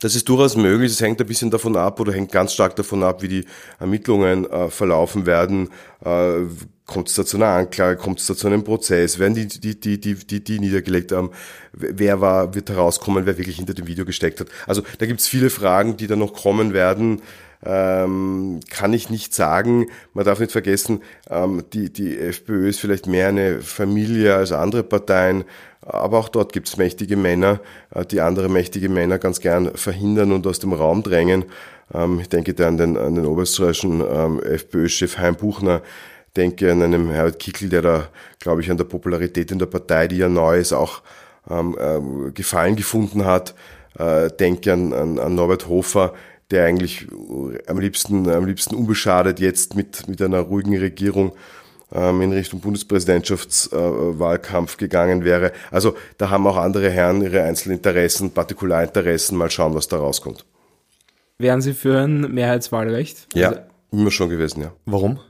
Das 0.00 0.14
ist 0.14 0.28
durchaus 0.28 0.56
möglich. 0.56 0.92
Es 0.92 1.00
hängt 1.00 1.20
ein 1.20 1.26
bisschen 1.26 1.50
davon 1.50 1.76
ab 1.76 1.98
oder 2.00 2.12
hängt 2.12 2.32
ganz 2.32 2.52
stark 2.52 2.76
davon 2.76 3.02
ab, 3.02 3.22
wie 3.22 3.28
die 3.28 3.44
Ermittlungen 3.80 4.48
äh, 4.48 4.70
verlaufen 4.70 5.26
werden. 5.26 5.70
Äh, 6.04 6.42
kommt 6.88 7.08
es 7.08 7.14
da 7.14 7.24
zu 7.24 7.36
einer 7.36 7.48
Anklage, 7.48 7.96
kommt 7.98 8.18
es 8.18 8.26
da 8.26 8.34
zu 8.34 8.46
einem 8.46 8.64
Prozess, 8.64 9.18
werden 9.18 9.34
die, 9.34 9.46
die, 9.46 9.78
die, 9.78 10.00
die, 10.00 10.14
die, 10.14 10.42
die 10.42 10.58
niedergelegt 10.58 11.12
haben, 11.12 11.30
wer 11.72 12.20
war, 12.20 12.54
wird 12.54 12.70
herauskommen, 12.70 13.26
wer 13.26 13.36
wirklich 13.36 13.56
hinter 13.56 13.74
dem 13.74 13.86
Video 13.86 14.06
gesteckt 14.06 14.40
hat. 14.40 14.48
Also 14.66 14.82
da 14.96 15.04
gibt's 15.04 15.28
viele 15.28 15.50
Fragen, 15.50 15.98
die 15.98 16.06
da 16.06 16.16
noch 16.16 16.32
kommen 16.32 16.72
werden. 16.72 17.20
Ähm, 17.64 18.60
kann 18.70 18.92
ich 18.92 19.10
nicht 19.10 19.34
sagen. 19.34 19.86
Man 20.14 20.24
darf 20.24 20.38
nicht 20.38 20.52
vergessen, 20.52 21.02
ähm, 21.28 21.64
die, 21.72 21.92
die 21.92 22.16
FPÖ 22.16 22.68
ist 22.68 22.78
vielleicht 22.80 23.06
mehr 23.06 23.28
eine 23.28 23.62
Familie 23.62 24.36
als 24.36 24.52
andere 24.52 24.84
Parteien. 24.84 25.44
Aber 25.80 26.18
auch 26.18 26.28
dort 26.28 26.52
gibt 26.52 26.68
es 26.68 26.76
mächtige 26.76 27.16
Männer, 27.16 27.60
äh, 27.94 28.04
die 28.04 28.20
andere 28.20 28.48
mächtige 28.48 28.88
Männer 28.88 29.18
ganz 29.18 29.40
gern 29.40 29.74
verhindern 29.74 30.32
und 30.32 30.46
aus 30.46 30.60
dem 30.60 30.72
Raum 30.72 31.02
drängen. 31.02 31.46
Ähm, 31.92 32.20
ich 32.20 32.28
denke 32.28 32.54
da 32.54 32.68
an 32.68 32.76
den, 32.76 32.96
an 32.96 33.16
den 33.16 33.26
oberösterreichischen 33.26 34.02
ähm, 34.08 34.40
FPÖ-Chef 34.40 35.18
Heim 35.18 35.34
Buchner, 35.34 35.82
denke 36.36 36.70
an 36.70 36.82
einen 36.82 37.10
Herbert 37.10 37.40
Kickel, 37.40 37.68
der 37.68 37.82
da, 37.82 38.08
glaube 38.38 38.60
ich, 38.60 38.70
an 38.70 38.76
der 38.76 38.84
Popularität 38.84 39.50
in 39.50 39.58
der 39.58 39.66
Partei, 39.66 40.06
die 40.06 40.18
ja 40.18 40.28
neu 40.28 40.58
ist, 40.58 40.72
auch 40.72 41.02
ähm, 41.50 41.76
äh, 41.76 42.30
Gefallen 42.32 42.76
gefunden 42.76 43.24
hat. 43.24 43.54
äh, 43.98 44.28
denke 44.28 44.72
an, 44.72 44.92
an, 44.92 45.18
an 45.18 45.34
Norbert 45.34 45.66
Hofer, 45.66 46.12
der 46.50 46.64
eigentlich 46.64 47.06
am 47.66 47.78
liebsten, 47.78 48.26
am 48.28 48.46
liebsten 48.46 48.74
unbeschadet 48.74 49.38
jetzt 49.40 49.76
mit, 49.76 50.08
mit 50.08 50.20
einer 50.22 50.40
ruhigen 50.40 50.76
Regierung 50.76 51.32
ähm, 51.92 52.22
in 52.22 52.32
Richtung 52.32 52.60
Bundespräsidentschaftswahlkampf 52.60 54.74
äh, 54.74 54.78
gegangen 54.78 55.24
wäre. 55.24 55.52
Also 55.70 55.96
da 56.16 56.30
haben 56.30 56.46
auch 56.46 56.56
andere 56.56 56.90
Herren 56.90 57.22
ihre 57.22 57.42
Einzelinteressen, 57.42 58.30
Partikularinteressen. 58.30 59.36
Mal 59.36 59.50
schauen, 59.50 59.74
was 59.74 59.88
da 59.88 59.98
rauskommt. 59.98 60.44
Wären 61.38 61.60
Sie 61.60 61.72
für 61.72 61.98
ein 61.98 62.32
Mehrheitswahlrecht? 62.32 63.28
Ja, 63.34 63.48
also, 63.48 63.60
immer 63.92 64.10
schon 64.10 64.28
gewesen, 64.28 64.62
ja. 64.62 64.72
Warum? 64.86 65.20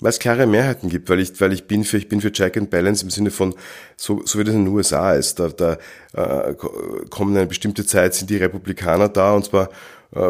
Weil 0.00 0.10
es 0.10 0.18
klare 0.18 0.46
Mehrheiten 0.46 0.88
gibt, 0.88 1.08
weil 1.08 1.20
ich, 1.20 1.40
weil 1.40 1.52
ich 1.52 1.66
bin 1.66 1.84
für, 1.84 1.98
ich 1.98 2.08
bin 2.08 2.20
für 2.20 2.32
Check 2.32 2.56
and 2.56 2.70
Balance 2.70 3.04
im 3.04 3.10
Sinne 3.10 3.30
von, 3.30 3.54
so, 3.96 4.22
so 4.24 4.38
wie 4.38 4.44
das 4.44 4.54
in 4.54 4.64
den 4.64 4.74
USA 4.74 5.14
ist. 5.14 5.38
Da, 5.38 5.48
da 5.48 5.76
äh, 6.12 6.54
kommen 7.10 7.36
eine 7.36 7.46
bestimmte 7.46 7.86
Zeit, 7.86 8.14
sind 8.14 8.30
die 8.30 8.38
Republikaner 8.38 9.08
da 9.08 9.34
und 9.34 9.44
zwar 9.44 9.64
äh, 9.64 9.68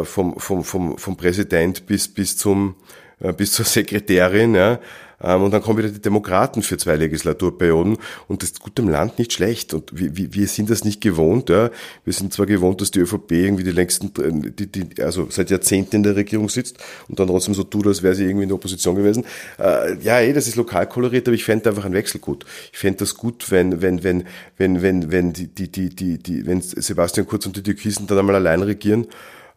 vom, 0.05 0.39
vom, 0.39 0.65
vom, 0.65 0.99
vom 0.99 1.17
Präsident 1.17 1.87
bis, 1.87 2.09
bis 2.09 2.37
zum, 2.37 2.75
äh, 3.21 3.33
bis 3.33 3.53
zur 3.53 3.65
Sekretärin, 3.65 4.55
ja. 4.55 4.81
Ähm, 5.25 5.43
und 5.43 5.53
dann 5.53 5.63
kommen 5.63 5.79
wieder 5.79 5.89
die 5.89 6.01
Demokraten 6.01 6.63
für 6.63 6.77
zwei 6.77 6.97
Legislaturperioden 6.97 7.97
und 8.29 8.43
das 8.43 8.53
tut 8.53 8.77
dem 8.77 8.89
Land 8.89 9.19
nicht 9.19 9.33
schlecht. 9.33 9.73
Und 9.75 9.91
wir, 9.93 10.35
wir 10.35 10.49
sind 10.49 10.71
das 10.71 10.85
nicht 10.85 11.01
gewohnt. 11.01 11.49
Ja. 11.49 11.71
Wir 12.05 12.13
sind 12.13 12.33
zwar 12.33 12.47
gewohnt, 12.47 12.81
dass 12.81 12.91
die 12.91 13.01
ÖVP 13.01 13.33
irgendwie 13.33 13.65
die 13.65 13.71
längsten, 13.71 14.13
die, 14.57 14.67
die, 14.67 15.03
also 15.03 15.29
seit 15.31 15.51
Jahrzehnten 15.51 15.97
in 15.97 16.03
der 16.03 16.17
Regierung 16.17 16.49
sitzt 16.49 16.79
und 17.09 17.19
dann 17.19 17.29
trotzdem 17.29 17.55
so 17.55 17.65
tut, 17.65 17.87
als 17.87 18.03
wäre 18.03 18.15
sie 18.15 18.25
irgendwie 18.25 18.45
in 18.45 18.49
der 18.49 18.57
Opposition 18.57 18.95
gewesen. 18.95 19.25
Äh, 19.59 19.99
ja, 20.03 20.21
eh, 20.21 20.33
das 20.33 20.47
ist 20.47 20.57
lokal 20.57 20.87
koloriert, 20.89 21.27
aber 21.27 21.35
ich 21.35 21.45
fände 21.45 21.71
einfach 21.71 21.85
einen 21.85 21.95
Wechsel 21.95 22.21
gut. 22.21 22.45
Ich 22.73 22.79
fände 22.79 22.99
das 22.99 23.15
gut, 23.15 23.51
wenn, 23.51 23.81
wenn, 23.81 24.03
wenn, 24.03 24.25
wenn, 24.59 24.83
wenn, 24.83 25.11
wenn 25.11 25.33
die, 25.33 25.47
die, 25.47 25.71
die, 25.71 25.89
die, 25.89 26.19
die, 26.19 26.47
wenn 26.47 26.61
Sebastian 26.61 27.27
Kurz 27.27 27.47
und 27.47 27.57
die 27.57 27.63
Türkisen 27.63 28.07
dann 28.07 28.19
einmal 28.19 28.35
allein 28.35 28.63
regieren 28.63 29.07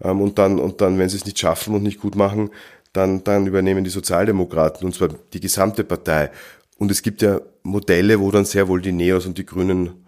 ähm, 0.04 0.22
und 0.22 0.38
dann, 0.38 0.60
und 0.60 0.82
dann, 0.82 1.00
wenn 1.00 1.10
sie 1.10 1.18
es 1.18 1.26
nicht 1.26 1.40
schaffen 1.40 1.76
und 1.76 1.84
nicht 1.84 2.00
gut 2.00 2.16
machen, 2.16 2.50
dann, 2.94 3.24
dann 3.24 3.48
übernehmen 3.48 3.84
die 3.84 3.90
Sozialdemokraten, 3.90 4.86
und 4.86 4.96
zwar 4.96 5.10
die 5.34 5.40
gesamte 5.40 5.84
Partei. 5.84 6.32
Und 6.78 6.92
es 6.92 7.02
gibt 7.02 7.22
ja 7.22 7.42
Modelle, 7.64 8.20
wo 8.20 8.32
dann 8.32 8.46
sehr 8.46 8.68
wohl 8.68 8.82
die 8.82 8.92
Neos 8.92 9.26
und 9.26 9.38
die 9.38 9.46
Grünen 9.46 10.06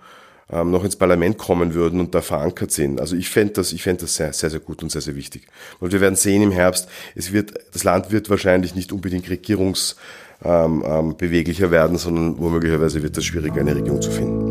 ähm, 0.52 0.72
noch 0.72 0.84
ins 0.84 0.96
Parlament 0.96 1.38
kommen 1.38 1.74
würden 1.74 2.00
und 2.00 2.16
da 2.16 2.22
verankert 2.22 2.72
sind. 2.72 3.00
Also 3.00 3.16
ich 3.16 3.30
fände 3.30 3.54
das, 3.54 3.74
ich 3.74 3.84
fände 3.84 4.02
das 4.02 4.16
sehr, 4.16 4.34
sehr, 4.34 4.50
sehr 4.50 4.60
gut 4.60 4.82
und 4.82 4.92
sehr, 4.92 5.02
sehr 5.02 5.16
wichtig. 5.16 5.48
Und 5.80 5.94
wir 5.94 6.02
werden 6.02 6.16
sehen 6.16 6.42
im 6.42 6.52
Herbst, 6.52 6.88
es 7.16 7.32
wird, 7.32 7.54
das 7.74 7.84
Land 7.84 8.12
wird 8.12 8.30
wahrscheinlich 8.30 8.76
nicht 8.76 8.92
unbedingt 8.92 9.30
regierungsbeweglicher 9.30 10.44
ähm, 10.44 11.66
ähm, 11.66 11.72
werden, 11.72 11.98
sondern 11.98 12.40
womöglicherweise 12.40 13.04
wird 13.04 13.18
es 13.18 13.26
schwieriger, 13.26 13.62
eine 13.62 13.76
Regierung 13.76 14.02
zu 14.02 14.12
finden. 14.12 14.49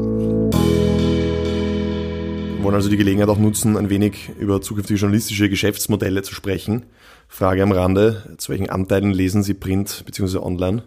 Wollen 2.68 2.76
also 2.76 2.90
die 2.90 2.98
Gelegenheit 2.98 3.30
auch 3.30 3.38
nutzen, 3.38 3.78
ein 3.78 3.88
wenig 3.88 4.28
über 4.38 4.60
zukünftige 4.60 5.00
journalistische 5.00 5.48
Geschäftsmodelle 5.48 6.20
zu 6.22 6.34
sprechen. 6.34 6.84
Frage 7.26 7.62
am 7.62 7.72
Rande, 7.72 8.34
zu 8.36 8.50
welchen 8.52 8.68
Anteilen 8.68 9.10
lesen 9.10 9.42
Sie 9.42 9.54
Print 9.54 10.02
bzw. 10.04 10.36
online? 10.36 10.82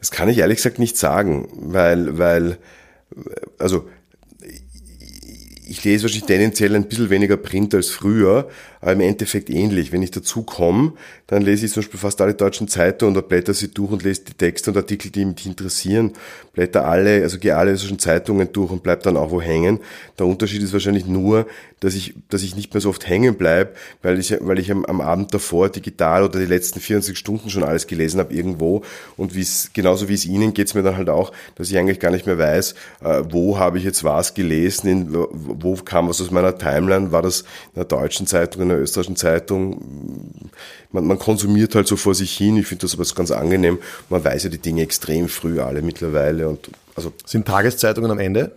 Das 0.00 0.10
kann 0.10 0.28
ich 0.28 0.38
ehrlich 0.38 0.56
gesagt 0.56 0.80
nicht 0.80 0.96
sagen, 0.96 1.46
weil, 1.54 2.18
weil, 2.18 2.58
also 3.56 3.88
ich 5.64 5.84
lese 5.84 6.04
wahrscheinlich 6.04 6.26
tendenziell 6.26 6.74
ein 6.74 6.84
bisschen 6.84 7.10
weniger 7.10 7.36
Print 7.36 7.74
als 7.74 7.90
früher, 7.90 8.48
aber 8.80 8.92
im 8.94 9.00
Endeffekt 9.00 9.48
ähnlich. 9.48 9.92
Wenn 9.92 10.02
ich 10.02 10.10
dazu 10.10 10.42
komme, 10.42 10.94
dann 11.28 11.42
lese 11.42 11.66
ich 11.66 11.72
zum 11.72 11.82
Beispiel 11.82 12.00
fast 12.00 12.20
alle 12.20 12.34
deutschen 12.34 12.66
Zeitungen 12.66 13.16
oder 13.16 13.26
blätter 13.26 13.54
sie 13.54 13.68
durch 13.68 13.92
und 13.92 14.02
lese 14.02 14.22
die 14.24 14.34
Texte 14.34 14.70
und 14.70 14.76
Artikel, 14.76 15.10
die 15.10 15.24
mich 15.24 15.46
interessieren, 15.46 16.12
blätter 16.52 16.86
alle, 16.86 17.22
also 17.22 17.38
gehe 17.38 17.56
alle 17.56 17.76
solchen 17.76 18.00
Zeitungen 18.00 18.52
durch 18.52 18.72
und 18.72 18.82
bleib 18.82 19.04
dann 19.04 19.16
auch 19.16 19.30
wo 19.30 19.40
hängen. 19.40 19.78
Der 20.18 20.26
Unterschied 20.26 20.62
ist 20.62 20.72
wahrscheinlich 20.72 21.06
nur, 21.06 21.46
dass 21.78 21.94
ich, 21.94 22.14
dass 22.28 22.42
ich 22.42 22.56
nicht 22.56 22.74
mehr 22.74 22.80
so 22.80 22.90
oft 22.90 23.08
hängen 23.08 23.36
bleib, 23.36 23.76
weil 24.02 24.18
ich, 24.18 24.34
weil 24.40 24.58
ich 24.58 24.70
am, 24.70 24.84
am 24.84 25.00
Abend 25.00 25.32
davor 25.32 25.68
digital 25.68 26.24
oder 26.24 26.38
die 26.38 26.46
letzten 26.46 26.80
24 26.80 27.18
Stunden 27.18 27.50
schon 27.50 27.62
alles 27.64 27.86
gelesen 27.86 28.20
habe 28.20 28.34
irgendwo 28.34 28.82
und 29.16 29.34
wie 29.34 29.40
es, 29.40 29.70
genauso 29.72 30.08
wie 30.08 30.14
es 30.14 30.26
Ihnen 30.26 30.54
geht 30.54 30.68
es 30.68 30.74
mir 30.74 30.82
dann 30.82 30.96
halt 30.96 31.08
auch, 31.08 31.32
dass 31.54 31.70
ich 31.70 31.78
eigentlich 31.78 32.00
gar 32.00 32.10
nicht 32.10 32.26
mehr 32.26 32.38
weiß, 32.38 32.74
äh, 33.02 33.22
wo 33.30 33.58
habe 33.58 33.78
ich 33.78 33.84
jetzt 33.84 34.04
was 34.04 34.34
gelesen, 34.34 34.88
in, 34.88 35.26
wo 35.62 35.74
kam 35.76 36.08
was 36.08 36.20
aus 36.20 36.30
meiner 36.30 36.56
Timeline, 36.56 37.12
war 37.12 37.22
das 37.22 37.40
in 37.40 37.76
der 37.76 37.84
deutschen 37.84 38.26
Zeitung, 38.26 38.62
in 38.62 38.68
der 38.68 38.80
österreichischen 38.80 39.16
Zeitung, 39.16 40.50
man, 40.90 41.06
man 41.06 41.18
konsumiert 41.18 41.74
halt 41.74 41.86
so 41.86 41.96
vor 41.96 42.14
sich 42.14 42.36
hin. 42.36 42.56
Ich 42.56 42.66
finde 42.66 42.82
das 42.82 42.94
aber 42.94 43.04
ganz 43.14 43.30
angenehm. 43.30 43.78
Man 44.08 44.24
weiß 44.24 44.44
ja 44.44 44.50
die 44.50 44.58
Dinge 44.58 44.82
extrem 44.82 45.28
früh 45.28 45.60
alle 45.60 45.82
mittlerweile. 45.82 46.48
Und 46.48 46.70
also 46.94 47.12
Sind 47.24 47.46
Tageszeitungen 47.46 48.10
am 48.10 48.18
Ende? 48.18 48.52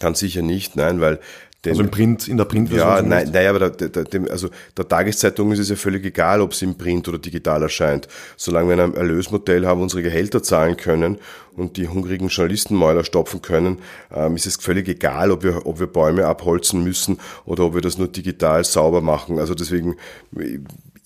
Ganz 0.00 0.18
sicher 0.18 0.42
nicht, 0.42 0.76
nein, 0.76 1.00
weil 1.00 1.20
den, 1.64 1.70
also 1.70 1.82
im 1.82 1.90
Print, 1.90 2.28
in 2.28 2.36
der 2.36 2.44
Printversion? 2.44 2.88
Ja, 2.88 3.02
nein, 3.02 3.30
nein, 3.32 3.46
aber 3.46 3.70
der, 3.70 3.88
der, 3.88 4.04
der, 4.04 4.30
also 4.30 4.48
der 4.76 4.88
Tageszeitung 4.88 5.52
ist 5.52 5.60
es 5.60 5.68
ja 5.68 5.76
völlig 5.76 6.04
egal, 6.04 6.40
ob 6.40 6.54
sie 6.54 6.64
im 6.64 6.76
Print 6.76 7.08
oder 7.08 7.18
digital 7.18 7.62
erscheint. 7.62 8.08
Solange 8.36 8.76
wir 8.76 8.82
ein 8.82 8.94
Erlösmodell 8.94 9.66
haben, 9.66 9.80
unsere 9.80 10.02
Gehälter 10.02 10.42
zahlen 10.42 10.76
können 10.76 11.18
und 11.56 11.76
die 11.76 11.88
hungrigen 11.88 12.28
Journalistenmäuler 12.28 13.04
stopfen 13.04 13.42
können, 13.42 13.78
ähm, 14.12 14.34
ist 14.34 14.46
es 14.46 14.56
völlig 14.56 14.88
egal, 14.88 15.30
ob 15.30 15.44
wir, 15.44 15.66
ob 15.66 15.78
wir 15.78 15.86
Bäume 15.86 16.26
abholzen 16.26 16.82
müssen 16.82 17.18
oder 17.44 17.64
ob 17.64 17.74
wir 17.74 17.80
das 17.80 17.96
nur 17.96 18.08
digital 18.08 18.64
sauber 18.64 19.00
machen. 19.00 19.38
Also 19.38 19.54
deswegen, 19.54 19.96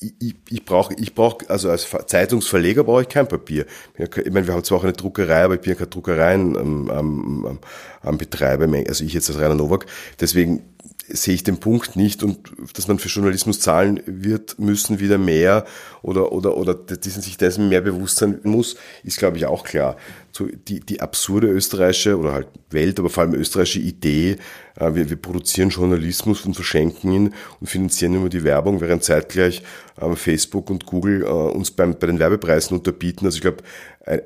ich, 0.01 0.35
ich 0.51 0.65
brauche, 0.65 0.95
ich 0.95 1.15
brauch, 1.15 1.39
also 1.49 1.71
als 1.71 1.89
Zeitungsverleger 2.07 2.85
brauche 2.85 3.03
ich 3.03 3.09
kein 3.09 3.27
Papier. 3.27 3.67
Ich 3.97 4.31
meine, 4.31 4.47
wir 4.47 4.55
haben 4.55 4.65
zwar 4.65 4.79
auch 4.79 4.85
eine 4.85 4.93
Druckerei, 4.93 5.45
aber 5.45 5.55
ich 5.55 5.61
bin 5.61 5.71
ja 5.71 5.75
keine 5.77 5.89
Druckereien 5.89 6.57
am, 6.57 6.91
am, 6.91 7.59
am 8.03 8.19
Betreiber, 8.19 8.67
also 8.89 9.05
ich 9.05 9.15
jetzt 9.15 9.31
als 9.31 9.39
Rainer 9.39 9.55
Nowak. 9.55 9.87
Deswegen 10.21 10.63
sehe 11.09 11.35
ich 11.35 11.45
den 11.45 11.59
Punkt 11.59 11.97
nicht 11.97 12.23
und 12.23 12.39
dass 12.75 12.89
man 12.89 12.99
für 12.99 13.09
Journalismus 13.09 13.61
zahlen 13.61 14.01
wird 14.07 14.59
müssen 14.59 14.99
wieder 14.99 15.19
mehr 15.19 15.65
oder 16.03 16.33
oder 16.33 16.57
oder 16.57 16.75
diesen 16.75 17.23
sich 17.23 17.37
dessen 17.37 17.69
mehr 17.69 17.81
bewusst 17.81 18.19
sein 18.19 18.41
muss, 18.43 18.77
ist 19.05 19.19
glaube 19.19 19.37
ich 19.37 19.47
auch 19.47 19.65
klar. 19.65 19.97
So 20.33 20.47
die 20.47 20.81
die 20.81 21.01
absurde 21.01 21.49
österreichische 21.49 22.19
oder 22.19 22.33
halt 22.33 22.49
Welt, 22.71 22.99
aber 22.99 23.11
vor 23.11 23.23
allem 23.25 23.35
österreichische 23.35 23.81
Idee, 23.81 24.37
äh, 24.77 24.95
wir, 24.95 25.09
wir 25.09 25.17
produzieren 25.17 25.71
Journalismus 25.71 26.45
und 26.45 26.55
verschenken 26.55 27.13
ihn 27.13 27.35
und 27.61 27.69
finanzieren 27.69 28.15
immer 28.15 28.29
die 28.29 28.45
Werbung, 28.45 28.81
während 28.81 29.05
zeitgleich 29.05 29.63
ähm, 30.01 30.17
Facebook 30.17 30.71
und 30.71 30.87
Google 30.87 31.23
äh, 31.23 31.27
uns 31.27 31.71
beim 31.71 31.99
bei 31.99 32.07
den 32.07 32.19
Werbepreisen 32.19 32.77
unterbieten. 32.77 33.27
Also 33.27 33.37
ich 33.37 33.43
glaube 33.43 33.63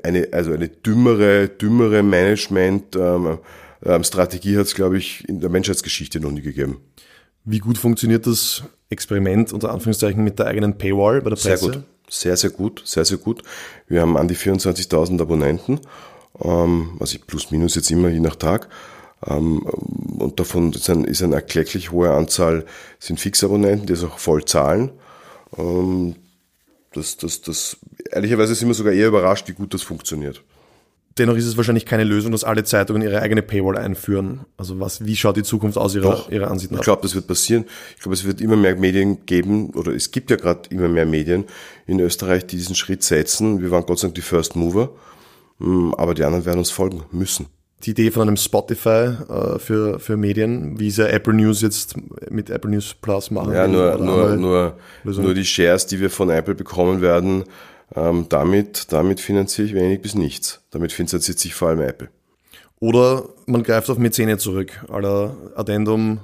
eine 0.02 0.28
also 0.32 0.52
eine 0.52 0.68
dümmere 0.68 1.48
dümmere 1.48 2.02
Management 2.02 2.96
ähm, 2.96 3.38
ähm, 3.84 4.04
Strategie 4.04 4.56
hat 4.56 4.66
es, 4.66 4.74
glaube 4.74 4.98
ich, 4.98 5.28
in 5.28 5.40
der 5.40 5.50
Menschheitsgeschichte 5.50 6.20
noch 6.20 6.30
nie 6.30 6.42
gegeben. 6.42 6.80
Wie 7.44 7.58
gut 7.58 7.78
funktioniert 7.78 8.26
das 8.26 8.62
Experiment 8.90 9.52
unter 9.52 9.72
Anführungszeichen 9.72 10.22
mit 10.22 10.38
der 10.38 10.46
eigenen 10.46 10.76
Paywall 10.76 11.22
bei 11.22 11.30
der 11.30 11.36
Presse? 11.36 11.64
Sehr 11.64 11.72
gut, 11.74 11.84
sehr, 12.08 12.36
sehr 12.36 12.50
gut, 12.50 12.82
sehr, 12.84 13.04
sehr 13.04 13.18
gut. 13.18 13.42
Wir 13.88 14.02
haben 14.02 14.16
an 14.16 14.28
die 14.28 14.36
24.000 14.36 15.20
Abonnenten, 15.20 15.80
ähm, 16.42 16.96
also 17.00 17.18
plus 17.26 17.50
minus 17.50 17.74
jetzt 17.76 17.90
immer 17.90 18.08
je 18.08 18.20
nach 18.20 18.36
Tag. 18.36 18.68
Ähm, 19.26 19.60
und 19.60 20.38
davon 20.40 20.72
ist, 20.72 20.88
ein, 20.90 21.04
ist 21.04 21.22
eine 21.22 21.36
erklecklich 21.36 21.90
hohe 21.92 22.10
Anzahl 22.10 22.64
sind 22.98 23.20
Fixabonnenten, 23.20 23.86
die 23.86 23.92
es 23.92 24.04
auch 24.04 24.18
voll 24.18 24.44
zahlen. 24.44 24.90
Ähm, 25.56 26.16
das, 26.92 27.16
das, 27.16 27.40
das, 27.42 27.76
ehrlicherweise 28.10 28.54
sind 28.54 28.68
wir 28.68 28.74
sogar 28.74 28.92
eher 28.92 29.08
überrascht, 29.08 29.48
wie 29.48 29.52
gut 29.52 29.74
das 29.74 29.82
funktioniert. 29.82 30.42
Dennoch 31.20 31.36
ist 31.36 31.44
es 31.44 31.58
wahrscheinlich 31.58 31.84
keine 31.84 32.04
Lösung, 32.04 32.32
dass 32.32 32.44
alle 32.44 32.64
Zeitungen 32.64 33.02
ihre 33.02 33.20
eigene 33.20 33.42
Paywall 33.42 33.76
einführen. 33.76 34.46
Also 34.56 34.80
was, 34.80 35.04
wie 35.04 35.14
schaut 35.14 35.36
die 35.36 35.42
Zukunft 35.42 35.76
aus 35.76 35.94
Ihrer, 35.94 36.12
Doch, 36.12 36.30
ihrer 36.30 36.50
Ansicht 36.50 36.72
nach? 36.72 36.78
Ich 36.78 36.84
glaube, 36.84 37.02
das 37.02 37.14
wird 37.14 37.26
passieren. 37.26 37.66
Ich 37.94 38.00
glaube, 38.00 38.14
es 38.14 38.24
wird 38.24 38.40
immer 38.40 38.56
mehr 38.56 38.74
Medien 38.74 39.26
geben, 39.26 39.68
oder 39.74 39.92
es 39.92 40.12
gibt 40.12 40.30
ja 40.30 40.36
gerade 40.36 40.62
immer 40.70 40.88
mehr 40.88 41.04
Medien 41.04 41.44
in 41.86 42.00
Österreich, 42.00 42.46
die 42.46 42.56
diesen 42.56 42.74
Schritt 42.74 43.02
setzen. 43.02 43.60
Wir 43.60 43.70
waren 43.70 43.84
Gott 43.84 43.98
sei 43.98 44.06
Dank 44.06 44.14
die 44.14 44.22
First 44.22 44.56
Mover, 44.56 44.94
hm, 45.58 45.94
aber 45.94 46.14
die 46.14 46.24
anderen 46.24 46.46
werden 46.46 46.60
uns 46.60 46.70
folgen 46.70 47.02
müssen. 47.12 47.48
Die 47.82 47.90
Idee 47.90 48.10
von 48.10 48.22
einem 48.22 48.38
Spotify 48.38 49.10
äh, 49.28 49.58
für, 49.58 49.98
für 49.98 50.16
Medien, 50.16 50.80
wie 50.80 50.88
es 50.88 50.96
ja 50.96 51.06
Apple 51.06 51.34
News 51.34 51.60
jetzt 51.60 51.96
mit 52.30 52.48
Apple 52.48 52.70
News 52.70 52.94
Plus 52.94 53.30
machen. 53.30 53.52
Ja, 53.52 53.68
nur, 53.68 53.98
nur, 53.98 54.36
nur, 54.36 54.74
nur 55.04 55.34
die 55.34 55.44
Shares, 55.44 55.84
die 55.84 56.00
wir 56.00 56.08
von 56.08 56.30
Apple 56.30 56.54
bekommen 56.54 57.02
werden, 57.02 57.44
ähm, 57.94 58.26
damit, 58.28 58.92
damit 58.92 59.20
finanziere 59.20 59.68
ich 59.68 59.74
wenig 59.74 60.02
bis 60.02 60.14
nichts. 60.14 60.60
Damit 60.70 60.92
finanziert 60.92 61.38
sich 61.38 61.54
vor 61.54 61.68
allem 61.68 61.80
Apple. 61.80 62.08
Oder 62.78 63.28
man 63.46 63.62
greift 63.62 63.90
auf 63.90 63.98
Mäzene 63.98 64.38
zurück, 64.38 64.84
aller 64.88 65.36
Addendum, 65.54 66.20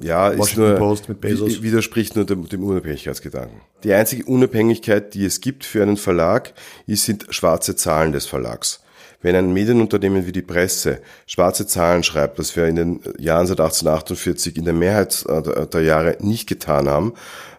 ja, 0.00 0.28
ist 0.28 0.56
nur, 0.56 0.74
Post 0.76 1.08
mit 1.08 1.20
Bezos. 1.20 1.62
widerspricht 1.62 2.14
nur 2.14 2.24
dem, 2.24 2.48
dem, 2.48 2.62
Unabhängigkeitsgedanken. 2.62 3.60
Die 3.82 3.92
einzige 3.92 4.24
Unabhängigkeit, 4.24 5.14
die 5.14 5.24
es 5.24 5.40
gibt 5.40 5.64
für 5.64 5.82
einen 5.82 5.96
Verlag, 5.96 6.52
ist, 6.86 7.04
sind 7.06 7.26
schwarze 7.30 7.76
Zahlen 7.76 8.12
des 8.12 8.26
Verlags. 8.26 8.80
Wenn 9.22 9.34
ein 9.34 9.52
Medienunternehmen 9.52 10.26
wie 10.26 10.32
die 10.32 10.42
Presse 10.42 11.00
schwarze 11.26 11.66
Zahlen 11.66 12.02
schreibt, 12.02 12.38
was 12.38 12.56
wir 12.56 12.66
in 12.66 12.76
den 12.76 13.00
Jahren 13.18 13.46
seit 13.46 13.60
1848 13.60 14.56
in 14.56 14.64
der 14.64 14.72
Mehrheit 14.72 15.24
der 15.26 15.82
Jahre 15.82 16.16
nicht 16.20 16.48
getan 16.48 16.88
haben, 16.88 17.12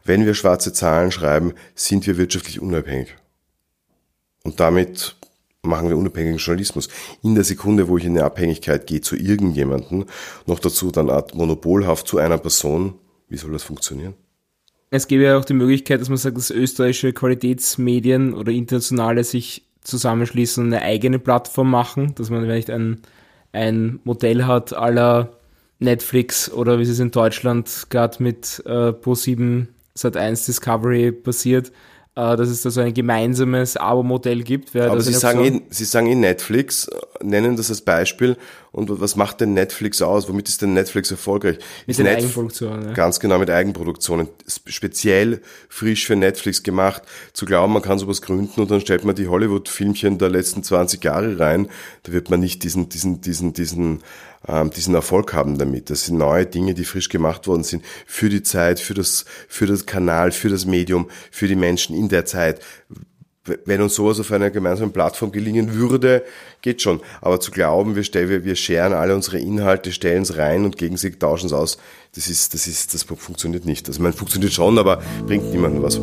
wenn 0.03 0.25
wir 0.25 0.33
schwarze 0.33 0.73
Zahlen 0.73 1.11
schreiben, 1.11 1.53
sind 1.75 2.07
wir 2.07 2.17
wirtschaftlich 2.17 2.59
unabhängig. 2.59 3.15
Und 4.43 4.60
damit 4.60 5.15
machen 5.63 5.89
wir 5.89 5.97
unabhängigen 5.97 6.38
Journalismus. 6.38 6.89
In 7.21 7.36
der 7.36 7.43
Sekunde, 7.43 7.88
wo 7.88 7.97
ich 7.97 8.06
in 8.06 8.17
eine 8.17 8.25
Abhängigkeit 8.25 8.88
gehe 8.88 9.01
zu 9.01 9.15
irgendjemandem, 9.15 10.06
noch 10.45 10.60
dazu 10.60 10.91
dann 10.91 11.10
Art 11.10 11.36
monopolhaft 11.36 12.08
zu 12.08 12.17
einer 12.17 12.38
Person, 12.38 12.95
wie 13.30 13.38
soll 13.38 13.51
das 13.51 13.63
funktionieren? 13.63 14.15
Es 14.89 15.08
gäbe 15.08 15.23
ja 15.23 15.38
auch 15.38 15.45
die 15.45 15.54
Möglichkeit, 15.54 16.01
dass 16.01 16.10
man 16.10 16.17
sagt, 16.17 16.36
dass 16.36 16.49
österreichische 16.49 17.13
Qualitätsmedien 17.13 18.34
oder 18.34 18.51
internationale 18.51 19.23
sich 19.23 19.63
zusammenschließen 19.82 20.65
und 20.65 20.73
eine 20.73 20.84
eigene 20.84 21.17
Plattform 21.17 21.69
machen, 21.69 22.13
dass 22.15 22.30
man 22.30 22.41
vielleicht 22.41 22.69
ein, 22.69 23.01
ein 23.54 23.99
Modell 24.04 24.43
hat 24.43 24.73
aller 24.73 25.32
Netflix 25.80 26.51
oder 26.51 26.77
wie 26.77 26.84
es 26.84 26.99
in 26.99 27.12
Deutschland 27.12 27.88
gerade 27.89 28.21
mit 28.21 28.62
äh, 28.65 28.89
Pro7 28.89 29.67
Sat1 29.97 30.45
Discovery 30.45 31.12
passiert, 31.12 31.71
dass 32.15 32.50
es 32.50 32.62
da 32.62 32.69
so 32.69 32.82
ein 32.82 32.93
gemeinsames 32.93 33.78
Abo-Modell 33.78 34.43
gibt. 34.43 34.76
Aber 34.76 35.00
Sie 35.02 35.13
sagen, 35.13 35.43
eh, 35.43 35.62
Sie 35.69 35.86
sagen 35.86 36.08
eh 36.08 36.15
Netflix, 36.15 36.89
nennen 37.21 37.56
das 37.56 37.69
als 37.69 37.82
Beispiel. 37.82 38.38
Und 38.73 39.01
was 39.01 39.17
macht 39.17 39.41
denn 39.41 39.53
Netflix 39.53 40.01
aus? 40.01 40.29
Womit 40.29 40.47
ist 40.47 40.62
denn 40.62 40.73
Netflix 40.73 41.12
erfolgreich? 41.12 41.60
Mit 41.88 41.97
den 41.97 42.07
Eigenproduktionen. 42.07 42.88
Ja. 42.88 42.93
Ganz 42.93 43.19
genau, 43.19 43.38
mit 43.38 43.49
Eigenproduktionen. 43.49 44.29
Speziell 44.47 45.41
frisch 45.67 46.05
für 46.05 46.15
Netflix 46.15 46.63
gemacht. 46.63 47.03
Zu 47.34 47.45
glauben, 47.45 47.73
man 47.73 47.81
kann 47.81 47.99
sowas 47.99 48.21
gründen 48.21 48.62
und 48.62 48.71
dann 48.71 48.79
stellt 48.79 49.03
man 49.03 49.15
die 49.15 49.27
Hollywood-Filmchen 49.27 50.19
der 50.19 50.29
letzten 50.29 50.63
20 50.63 51.03
Jahre 51.03 51.38
rein. 51.38 51.67
Da 52.03 52.13
wird 52.13 52.29
man 52.29 52.39
nicht 52.39 52.63
diesen, 52.63 52.88
diesen, 52.88 53.19
diesen, 53.19 53.51
diesen, 53.51 54.03
ähm, 54.47 54.69
diesen 54.69 54.95
Erfolg 54.95 55.34
haben 55.34 55.57
damit. 55.57 55.89
Das 55.89 56.05
sind 56.05 56.17
neue 56.17 56.45
Dinge, 56.45 56.73
die 56.73 56.86
frisch 56.86 57.10
gemacht 57.10 57.47
worden 57.47 57.65
sind 57.65 57.84
für 58.05 58.29
die 58.29 58.41
Zeit, 58.41 58.79
für 58.79 58.93
das, 58.93 59.25
für 59.49 59.65
das 59.65 59.86
Kanal, 59.86 60.31
für 60.31 60.47
das 60.47 60.65
Medium, 60.65 61.10
für 61.29 61.49
die 61.49 61.55
Menschen 61.57 61.93
in 61.93 62.07
der 62.07 62.25
Zeit 62.25 62.62
wenn 63.65 63.82
uns 63.82 63.95
sowas 63.95 64.19
auf 64.19 64.32
einer 64.32 64.51
gemeinsamen 64.51 64.91
Plattform 64.91 65.32
gelingen 65.32 65.73
würde, 65.73 66.23
geht 66.62 66.82
schon. 66.82 67.01
Aber 67.21 67.39
zu 67.39 67.49
glauben, 67.49 67.95
wir, 67.95 68.04
stellen, 68.04 68.43
wir 68.43 68.56
scheren 68.56 68.93
alle 68.93 69.15
unsere 69.15 69.39
Inhalte, 69.39 69.91
stellen 69.91 70.21
es 70.21 70.38
rein 70.38 70.63
und 70.63 70.77
gegenseitig 70.77 71.17
tauschen 71.19 71.47
es 71.47 71.54
aus, 71.54 71.77
das 72.13 72.27
ist, 72.27 72.54
das 72.54 72.67
ist, 72.67 72.93
das 72.93 73.04
funktioniert 73.04 73.65
nicht. 73.65 73.88
Also 73.88 74.01
man 74.01 74.13
funktioniert 74.13 74.54
schon, 74.54 74.77
aber 74.77 75.01
bringt 75.25 75.51
niemandem 75.51 75.82
was. 75.82 75.99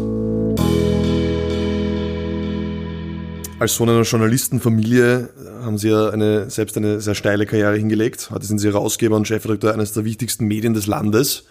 Als 3.61 3.75
Sohn 3.75 3.89
einer 3.89 4.03
Journalistenfamilie 4.03 5.31
haben 5.63 5.79
Sie 5.79 5.89
ja 5.91 6.11
eine, 6.11 6.51
selbst 6.51 6.77
eine 6.77 7.01
sehr 7.01 7.15
steile 7.15 7.47
Karriere 7.47 7.77
hingelegt. 7.77 8.31
Heute 8.33 8.47
sind 8.47 8.59
Sie 8.59 8.69
Herausgeber 8.69 9.17
und 9.17 9.29
Chefredakteur 9.29 9.75
eines 9.75 9.93
der 9.93 10.05
wichtigsten 10.05 10.47
Medien 10.47 10.75
des 10.75 10.87
Landes. 10.87 11.45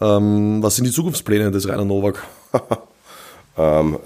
Ähm, 0.00 0.62
was 0.62 0.76
sind 0.76 0.84
die 0.84 0.92
Zukunftspläne 0.92 1.50
des 1.50 1.68
Rainer 1.68 1.84
Nowak? 1.84 2.22
ähm, 3.58 3.98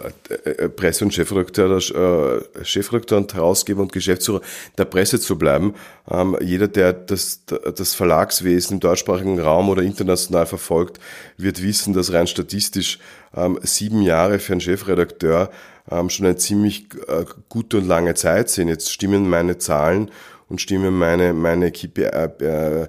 äh, 0.44 0.68
Presse- 0.68 1.04
und 1.04 1.12
Chefredakteur, 1.12 1.76
äh, 1.76 2.64
Chefredakteur 2.64 3.18
und 3.18 3.34
Herausgeber 3.34 3.82
und 3.82 3.92
Geschäftsführer 3.92 4.40
der 4.78 4.86
Presse 4.86 5.20
zu 5.20 5.36
bleiben. 5.36 5.74
Ähm, 6.10 6.36
jeder, 6.40 6.68
der 6.68 6.94
das, 6.94 7.42
das 7.44 7.94
Verlagswesen 7.94 8.74
im 8.74 8.80
deutschsprachigen 8.80 9.38
Raum 9.38 9.68
oder 9.68 9.82
international 9.82 10.46
verfolgt, 10.46 10.98
wird 11.36 11.62
wissen, 11.62 11.92
dass 11.92 12.12
rein 12.12 12.26
statistisch 12.26 12.98
ähm, 13.36 13.58
sieben 13.62 14.02
Jahre 14.02 14.38
für 14.38 14.52
einen 14.52 14.60
Chefredakteur 14.60 15.50
ähm, 15.90 16.08
schon 16.08 16.26
eine 16.26 16.36
ziemlich 16.36 16.86
äh, 17.08 17.24
gute 17.48 17.78
und 17.78 17.86
lange 17.86 18.14
Zeit 18.14 18.48
sind. 18.48 18.68
Jetzt 18.68 18.90
stimmen 18.90 19.28
meine 19.28 19.58
Zahlen 19.58 20.10
und 20.48 20.60
stimmen 20.60 20.98
meine, 20.98 21.34
meine 21.34 21.70
KPI, 21.72 22.04
äh, 22.04 22.88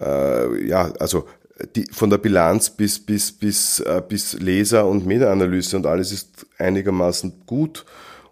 äh, 0.00 0.66
ja, 0.66 0.92
also 0.98 1.26
die, 1.76 1.86
von 1.92 2.10
der 2.10 2.18
Bilanz 2.18 2.70
bis, 2.70 2.98
bis, 2.98 3.32
bis, 3.32 3.80
äh, 3.80 4.02
bis 4.06 4.34
Leser- 4.34 4.86
und 4.86 5.06
Meta-Analyse 5.06 5.76
und 5.76 5.86
alles 5.86 6.12
ist 6.12 6.46
einigermaßen 6.58 7.42
gut 7.46 7.84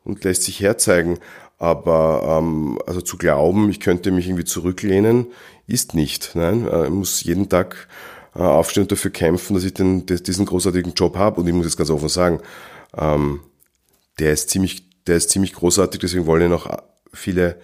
und 0.04 0.24
lässt 0.24 0.44
sich 0.44 0.60
herzeigen. 0.60 1.18
Aber 1.58 2.40
ähm, 2.40 2.78
also 2.86 3.00
zu 3.00 3.16
glauben, 3.16 3.70
ich 3.70 3.78
könnte 3.78 4.10
mich 4.10 4.26
irgendwie 4.26 4.44
zurücklehnen, 4.44 5.26
ist 5.68 5.94
nicht. 5.94 6.32
Nein, 6.34 6.66
äh, 6.66 6.84
ich 6.86 6.90
muss 6.90 7.22
jeden 7.22 7.48
Tag 7.48 7.88
äh, 8.34 8.40
aufstehen 8.40 8.82
und 8.82 8.92
dafür 8.92 9.12
kämpfen, 9.12 9.54
dass 9.54 9.62
ich 9.62 9.74
den, 9.74 10.04
diesen 10.06 10.46
großartigen 10.46 10.94
Job 10.94 11.16
habe. 11.16 11.40
Und 11.40 11.46
ich 11.46 11.54
muss 11.54 11.66
jetzt 11.66 11.76
ganz 11.76 11.90
offen 11.90 12.08
sagen, 12.08 12.40
ähm, 12.96 13.40
der 14.18 14.32
ist 14.32 14.50
ziemlich, 14.50 14.90
der 15.06 15.16
ist 15.16 15.30
ziemlich 15.30 15.52
großartig. 15.52 16.00
Deswegen 16.00 16.26
wollen 16.26 16.50
ihn 16.50 16.52
auch 16.52 16.66
viele 17.12 17.60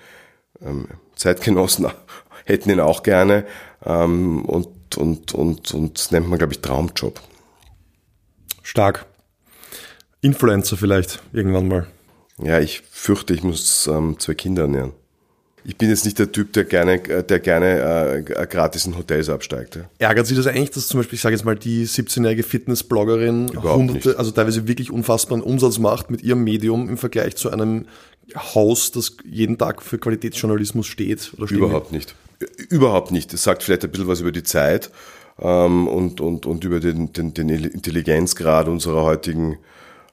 ähm, 0.65 0.87
Zeitgenossen 1.17 1.89
hätten 2.45 2.71
ihn 2.71 2.81
auch 2.81 3.03
gerne. 3.03 3.45
Ähm, 3.85 4.45
und 4.45 4.69
und, 4.97 5.35
und, 5.35 5.73
und 5.75 5.99
das 5.99 6.11
nennt 6.11 6.29
man, 6.29 6.39
glaube 6.39 6.53
ich, 6.53 6.61
Traumjob. 6.61 7.21
Stark. 8.63 9.07
Influencer 10.21 10.77
vielleicht 10.77 11.21
irgendwann 11.33 11.69
mal. 11.69 11.87
Ja, 12.43 12.61
ich 12.61 12.83
fürchte, 12.91 13.35
ich 13.35 13.43
muss 13.43 13.87
ähm, 13.87 14.17
zwei 14.19 14.35
Kinder 14.35 14.63
ernähren. 14.63 14.93
Ich 15.65 15.77
bin 15.77 15.91
jetzt 15.91 16.05
nicht 16.05 16.19
der 16.19 16.33
Typ, 16.33 16.53
der 16.53 16.65
gerne, 16.65 16.99
der 16.99 17.41
gerne 17.41 18.25
äh, 18.27 18.47
gratis 18.47 18.87
in 18.87 18.97
Hotels 18.97 19.29
absteigt. 19.29 19.77
Ja. 19.77 19.83
Ärgert 19.99 20.27
Sie 20.27 20.35
das 20.35 20.47
eigentlich, 20.47 20.71
dass 20.71 20.89
zum 20.89 21.01
Beispiel, 21.01 21.17
ich 21.17 21.21
sage 21.21 21.35
jetzt 21.35 21.45
mal, 21.45 21.57
die 21.57 21.87
17-jährige 21.87 22.43
Fitnessbloggerin 22.43 23.51
hunderte, 23.63 24.09
nicht. 24.09 24.19
also 24.19 24.31
teilweise 24.31 24.67
wirklich 24.67 24.91
unfassbaren 24.91 25.43
Umsatz 25.43 25.79
macht 25.79 26.11
mit 26.11 26.23
ihrem 26.23 26.45
Medium 26.45 26.89
im 26.89 26.97
Vergleich 26.97 27.37
zu 27.37 27.51
einem 27.51 27.87
Haus, 28.35 28.93
das 28.93 29.17
jeden 29.25 29.59
Tag 29.59 29.83
für 29.83 29.99
Qualitätsjournalismus 29.99 30.87
steht? 30.87 31.33
Oder 31.37 31.51
Überhaupt 31.51 31.93
nicht. 31.93 32.15
Überhaupt 32.69 33.11
nicht. 33.11 33.33
Das 33.33 33.43
sagt 33.43 33.63
vielleicht 33.63 33.85
ein 33.85 33.91
bisschen 33.91 34.09
was 34.09 34.21
über 34.21 34.33
die 34.33 34.45
Zeit 34.45 34.91
ähm, 35.41 35.89
und, 35.89 36.21
und, 36.21 36.45
und 36.47 36.65
über 36.65 36.81
den, 36.81 37.13
den, 37.13 37.35
den 37.35 37.49
Intelligenzgrad 37.49 38.69
unserer 38.69 39.03
heutigen 39.03 39.59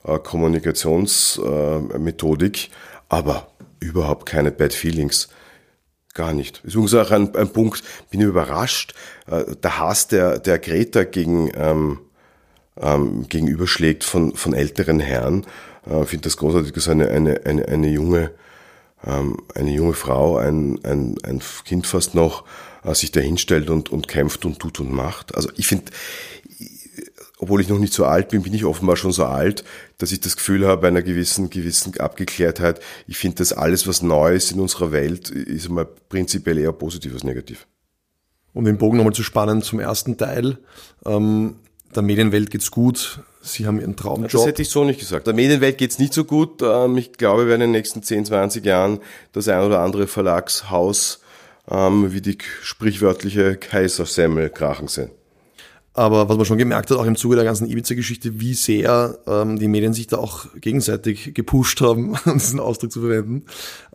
äh, 0.03 0.19
Kommunikationsmethodik, 0.19 2.65
äh, 2.65 2.69
aber 3.09 3.47
überhaupt 3.79 4.25
keine 4.25 4.51
Bad 4.51 4.73
Feelings. 4.73 5.29
Gar 6.13 6.33
nicht. 6.33 6.63
Ist 6.63 6.75
übrigens 6.75 6.93
auch 6.95 7.11
ein, 7.11 7.35
ein 7.35 7.49
Punkt, 7.49 7.83
bin 8.09 8.21
ich 8.21 8.27
überrascht. 8.27 8.93
Äh, 9.27 9.43
der 9.61 9.79
Hass, 9.79 10.07
der, 10.07 10.39
der 10.39 10.59
Greta 10.59 11.03
gegen, 11.03 11.51
ähm, 11.55 11.99
ähm, 12.81 13.27
gegenüberschlägt 13.27 14.03
von, 14.03 14.35
von 14.35 14.53
älteren 14.53 14.99
Herren, 14.99 15.45
äh, 15.85 16.05
finde 16.05 16.23
das 16.23 16.38
großartig, 16.38 16.73
dass 16.73 16.88
eine, 16.88 17.09
eine, 17.09 17.41
eine, 17.45 17.67
eine 17.67 17.89
junge 17.89 18.31
eine 19.01 19.71
junge 19.71 19.93
Frau, 19.93 20.38
ein, 20.38 20.79
ein, 20.84 21.15
ein 21.23 21.41
Kind 21.63 21.86
fast 21.86 22.15
noch, 22.15 22.43
äh, 22.84 22.93
sich 22.95 23.12
da 23.12 23.19
hinstellt 23.19 23.69
und, 23.69 23.89
und 23.89 24.08
kämpft 24.08 24.45
und 24.45 24.60
tut 24.60 24.79
und 24.79 24.91
macht. 24.91 25.36
Also 25.36 25.49
ich 25.58 25.67
finde, 25.67 25.91
obwohl 27.38 27.62
ich 27.62 27.69
noch 27.69 27.79
nicht 27.79 27.93
so 27.93 28.05
alt 28.05 28.29
bin, 28.29 28.43
bin 28.43 28.53
ich 28.53 28.65
offenbar 28.65 28.95
schon 28.95 29.12
so 29.12 29.25
alt, 29.25 29.63
dass 29.97 30.12
ich 30.12 30.21
das 30.21 30.38
Gefühl 30.38 30.65
habe, 30.65 30.88
einer 30.88 31.01
gewissen, 31.01 31.49
gewissen 31.49 31.97
Abgeklärtheit. 31.99 32.79
Ich 33.08 33.17
finde, 33.17 33.38
dass 33.38 33.53
alles, 33.53 33.88
was 33.88 34.01
neu 34.01 34.36
ist 34.36 34.51
in 34.51 34.60
unserer 34.60 34.91
Welt, 34.91 35.29
ist 35.29 35.67
immer 35.67 35.86
prinzipiell 35.86 36.58
eher 36.58 36.71
positiv 36.71 37.13
als 37.13 37.23
negativ. 37.23 37.67
Um 38.53 38.63
den 38.63 38.77
Bogen 38.77 38.97
nochmal 38.97 39.13
zu 39.13 39.23
spannen 39.23 39.62
zum 39.62 39.79
ersten 39.79 40.17
Teil. 40.17 40.58
Ähm, 41.05 41.55
der 41.93 42.03
Medienwelt 42.03 42.49
geht's 42.51 42.71
gut. 42.71 43.19
Sie 43.45 43.65
haben 43.65 43.79
Ihren 43.79 43.95
Traumjob. 43.95 44.31
Das 44.31 44.45
hätte 44.45 44.62
ich 44.62 44.69
so 44.69 44.84
nicht 44.84 44.99
gesagt. 44.99 45.27
Der 45.27 45.34
Medienwelt 45.34 45.77
geht's 45.77 45.99
nicht 45.99 46.13
so 46.13 46.25
gut. 46.25 46.62
Ähm, 46.62 46.97
ich 46.97 47.13
glaube, 47.13 47.43
wir 47.43 47.49
werden 47.49 47.62
in 47.62 47.67
den 47.67 47.79
nächsten 47.79 48.03
10, 48.03 48.25
20 48.25 48.65
Jahren 48.65 48.99
das 49.34 49.47
ein 49.47 49.63
oder 49.63 49.79
andere 49.79 50.08
Verlagshaus 50.08 51.21
ähm, 51.69 52.13
wie 52.13 52.21
die 52.21 52.38
sprichwörtliche 52.62 53.55
Kaisersemmel 53.55 54.49
krachen 54.49 54.88
sehen. 54.88 55.10
Aber 55.97 56.27
was 56.27 56.36
man 56.36 56.45
schon 56.45 56.58
gemerkt 56.58 56.91
hat, 56.91 56.97
auch 56.97 57.05
im 57.05 57.15
Zuge 57.15 57.38
der 57.38 57.45
ganzen 57.45 57.69
Ibiza-Geschichte, 57.69 58.41
wie 58.41 58.53
sehr 58.53 59.17
ähm, 59.27 59.58
die 59.58 59.69
Medien 59.69 59.93
sich 59.93 60.08
da 60.08 60.17
auch 60.17 60.47
gegenseitig 60.60 61.34
gepusht 61.34 61.79
haben, 61.79 62.17
um 62.25 62.34
diesen 62.34 62.60
Ausdruck 62.60 62.91
zu 62.91 62.99
verwenden. 62.99 63.43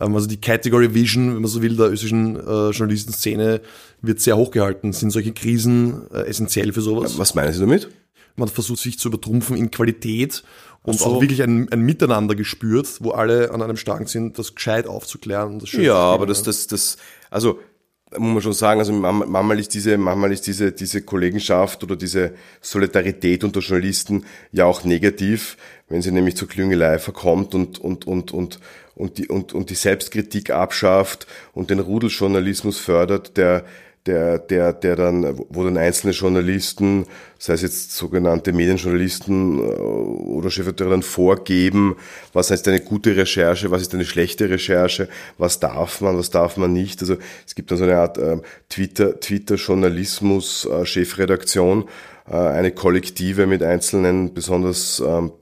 Ähm, 0.00 0.14
also 0.14 0.26
die 0.26 0.40
Category 0.40 0.94
Vision, 0.94 1.34
wenn 1.34 1.42
man 1.42 1.50
so 1.50 1.60
will, 1.60 1.76
der 1.76 1.90
österreichischen 1.90 2.36
äh, 2.36 2.70
Journalistenszene 2.70 3.60
wird 4.00 4.20
sehr 4.20 4.38
hochgehalten. 4.38 4.94
Sind 4.94 5.10
solche 5.10 5.32
Krisen 5.32 6.10
äh, 6.10 6.22
essentiell 6.22 6.72
für 6.72 6.80
sowas? 6.80 7.18
Was 7.18 7.34
meinen 7.34 7.52
Sie 7.52 7.60
damit? 7.60 7.90
Man 8.36 8.48
versucht 8.48 8.80
sich 8.80 8.98
zu 8.98 9.08
übertrumpfen 9.08 9.56
in 9.56 9.70
Qualität 9.70 10.42
und 10.82 10.98
so. 10.98 11.06
auch 11.06 11.20
wirklich 11.20 11.42
ein, 11.42 11.70
ein 11.70 11.80
Miteinander 11.80 12.34
gespürt, 12.34 12.88
wo 13.00 13.10
alle 13.10 13.50
an 13.50 13.62
einem 13.62 13.76
Strang 13.76 14.06
sind, 14.06 14.38
das 14.38 14.54
gescheit 14.54 14.86
aufzuklären. 14.86 15.58
Das 15.58 15.72
ja, 15.72 15.94
aber 15.94 16.26
das, 16.26 16.42
das, 16.42 16.66
das, 16.66 16.96
also 17.30 17.58
muss 18.18 18.32
man 18.32 18.42
schon 18.42 18.52
sagen, 18.52 18.80
also 18.80 18.92
manchmal 18.92 19.58
ist 19.60 19.72
diese, 19.72 19.96
manchmal 19.96 20.32
ist 20.32 20.46
diese, 20.46 20.72
diese 20.72 21.02
Kollegenschaft 21.02 21.84
oder 21.84 21.94
diese 21.94 22.32
Solidarität 22.60 23.44
unter 23.44 23.60
Journalisten 23.60 24.24
ja 24.50 24.64
auch 24.64 24.84
negativ, 24.84 25.56
wenn 25.88 26.02
sie 26.02 26.10
nämlich 26.10 26.36
zur 26.36 26.48
Klüngelei 26.48 26.98
verkommt 26.98 27.54
und, 27.54 27.78
und, 27.78 28.06
und, 28.06 28.32
und, 28.32 28.58
und 28.96 29.18
die, 29.18 29.28
und, 29.28 29.52
und 29.52 29.70
die 29.70 29.74
Selbstkritik 29.74 30.50
abschafft 30.50 31.26
und 31.52 31.70
den 31.70 31.78
Rudeljournalismus 31.78 32.78
fördert, 32.78 33.36
der, 33.36 33.64
der, 34.06 34.38
der, 34.38 34.72
der 34.72 34.96
dann, 34.96 35.38
wo 35.50 35.62
dann 35.62 35.76
einzelne 35.76 36.12
Journalisten, 36.12 37.06
sei 37.38 37.54
es 37.54 37.62
jetzt 37.62 37.92
sogenannte 37.92 38.52
Medienjournalisten 38.52 39.58
äh, 39.58 39.62
oder 39.62 40.50
Chefredakteure 40.50 40.90
dann 40.90 41.02
vorgeben, 41.02 41.96
was 42.32 42.50
heißt 42.50 42.66
eine 42.68 42.80
gute 42.80 43.16
Recherche, 43.16 43.70
was 43.70 43.82
ist 43.82 43.94
eine 43.94 44.04
schlechte 44.04 44.48
Recherche, 44.48 45.08
was 45.36 45.60
darf 45.60 46.00
man, 46.00 46.16
was 46.16 46.30
darf 46.30 46.56
man 46.56 46.72
nicht. 46.72 47.00
Also 47.02 47.16
es 47.46 47.54
gibt 47.54 47.70
dann 47.70 47.78
so 47.78 47.84
eine 47.84 47.98
Art 47.98 48.16
äh, 48.16 48.38
Twitter, 48.68 49.20
Twitter-Journalismus, 49.20 50.64
äh, 50.64 50.86
Chefredaktion, 50.86 51.88
äh, 52.26 52.36
eine 52.36 52.72
Kollektive 52.72 53.46
mit 53.46 53.62
einzelnen 53.62 54.32
besonders 54.32 55.02
ähm, 55.06 55.32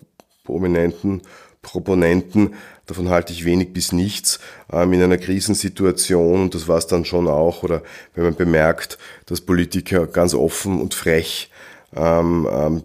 prominenten 0.45 1.23
Proponenten, 1.63 2.55
davon 2.89 3.09
halte 3.11 3.33
ich 3.33 3.45
wenig 3.45 3.73
bis 3.73 3.93
nichts. 3.93 4.41
Ähm, 4.73 4.93
in 4.93 5.03
einer 5.03 5.19
Krisensituation 5.19 6.43
und 6.43 6.55
das 6.55 6.67
war 6.67 6.79
es 6.79 6.89
dann 6.89 7.05
schon 7.05 7.29
auch, 7.29 7.63
oder 7.63 7.83
wenn 8.15 8.25
man 8.25 8.35
bemerkt, 8.35 8.99
dass 9.27 9.41
Politiker 9.41 10.09
ganz 10.09 10.35
offen 10.35 10.81
und 10.81 10.95
frech 10.95 11.51
ähm, 11.95 12.49
ähm, 12.51 12.83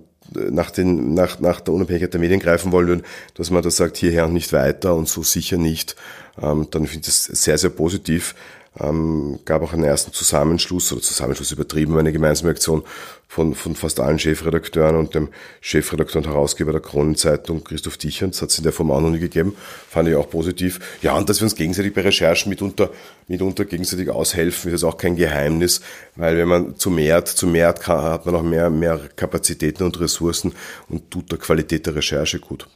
nach, 0.52 0.70
den, 0.70 1.16
nach, 1.16 1.40
nach 1.40 1.60
der 1.62 1.74
Unabhängigkeit 1.74 2.14
der 2.14 2.22
Medien 2.22 2.40
greifen 2.40 2.72
wollen 2.72 3.04
dass 3.36 3.50
man 3.50 3.64
da 3.64 3.70
sagt, 3.72 3.98
hierher 3.98 4.26
und 4.26 4.34
nicht 4.34 4.54
weiter 4.54 4.96
und 4.96 5.08
so 5.08 5.22
sicher 5.22 5.58
nicht, 5.58 5.96
dann 6.36 6.66
finde 6.72 6.88
ich 6.88 7.02
das 7.02 7.26
sehr, 7.26 7.60
sehr 7.60 7.70
positiv 7.70 8.34
ähm, 8.80 9.40
gab 9.46 9.62
auch 9.62 9.74
einen 9.74 9.84
ersten 9.84 10.14
Zusammenschluss 10.14 10.92
oder 10.92 11.02
Zusammenschluss 11.02 11.52
übertrieben, 11.52 11.98
eine 11.98 12.12
gemeinsame 12.12 12.52
Aktion 12.52 12.84
von, 13.28 13.56
von 13.56 13.76
fast 13.76 14.00
allen 14.00 14.20
Chefredakteuren 14.20 14.96
und 14.96 15.16
dem 15.16 15.30
Chefredakteur 15.60 16.22
und 16.22 16.28
Herausgeber 16.28 16.72
der 16.72 16.82
Kronenzeitung, 16.82 17.64
Christoph 17.64 17.98
Dichern. 17.98 18.32
Das 18.32 18.42
hat 18.42 18.50
es 18.50 18.58
in 18.58 18.64
der 18.64 18.74
Form 18.74 18.92
auch 18.92 19.02
noch 19.02 19.10
nie 19.10 19.20
gegeben. 19.20 19.56
Fand 19.90 20.08
ich 20.08 20.16
auch 20.16 20.30
positiv. 20.30 20.80
Ja, 21.02 21.18
und 21.18 21.30
dass 21.30 21.40
wir 21.40 21.46
uns 21.46 21.56
gegenseitig 21.56 21.94
bei 21.94 22.02
Recherchen 22.02 22.50
mitunter, 22.50 22.92
mitunter 23.28 23.66
gegenseitig 23.66 24.10
aushelfen, 24.10 24.72
ist 24.72 24.84
auch 24.84 24.98
kein 24.98 25.16
Geheimnis, 25.16 25.82
weil 26.16 26.38
wenn 26.38 26.48
man 26.48 26.76
zu 26.78 26.92
mehr, 26.92 27.26
zu 27.26 27.48
mehr 27.48 27.74
kann, 27.74 28.04
hat 28.04 28.26
man 28.26 28.36
auch 28.36 28.44
mehr, 28.44 28.70
mehr 28.70 29.00
Kapazitäten 29.16 29.84
und 29.84 30.00
Ressourcen 30.00 30.54
und 30.90 31.10
tut 31.10 31.32
der 31.32 31.40
Qualität 31.40 31.88
der 31.88 31.96
Recherche 31.96 32.40
gut. 32.40 32.68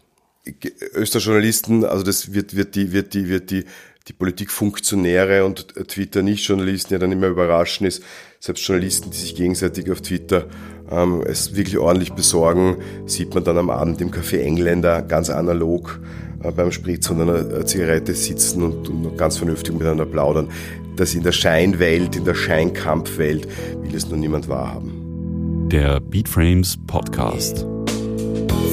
Österjournalisten, 0.93 1.83
also 1.83 2.03
das 2.03 2.33
wird, 2.33 2.55
wird 2.55 2.75
die, 2.75 2.93
wird 2.93 3.13
die, 3.13 3.27
wird 3.27 3.51
die 3.51 3.65
die 4.07 4.13
Politikfunktionäre 4.13 5.43
und 5.43 5.73
Twitter-Nicht-Journalisten 5.75 6.93
ja 6.93 6.99
dann 6.99 7.11
immer 7.11 7.27
überraschen 7.27 7.85
ist, 7.85 8.03
selbst 8.39 8.65
Journalisten, 8.65 9.11
die 9.11 9.17
sich 9.17 9.35
gegenseitig 9.35 9.91
auf 9.91 10.01
Twitter 10.01 10.45
ähm, 10.89 11.21
es 11.25 11.55
wirklich 11.55 11.77
ordentlich 11.77 12.13
besorgen, 12.13 12.77
sieht 13.05 13.33
man 13.33 13.43
dann 13.43 13.57
am 13.57 13.69
Abend 13.69 13.99
im 14.01 14.11
Café 14.11 14.39
Engländer 14.39 15.01
ganz 15.01 15.29
analog 15.29 15.99
äh, 16.43 16.51
beim 16.51 16.71
Spritz 16.71 17.09
und 17.09 17.21
einer 17.21 17.65
Zigarette 17.65 18.13
sitzen 18.13 18.63
und, 18.63 18.87
und 18.87 19.17
ganz 19.17 19.37
vernünftig 19.37 19.73
miteinander 19.73 20.05
plaudern. 20.05 20.49
Das 20.95 21.13
in 21.13 21.23
der 21.23 21.31
Scheinwelt, 21.33 22.15
in 22.15 22.25
der 22.25 22.35
Scheinkampfwelt 22.35 23.47
will 23.81 23.93
es 23.93 24.07
nur 24.07 24.17
niemand 24.17 24.47
wahrhaben. 24.47 25.67
Der 25.69 25.99
Beatframes 25.99 26.77
Podcast. 26.87 27.65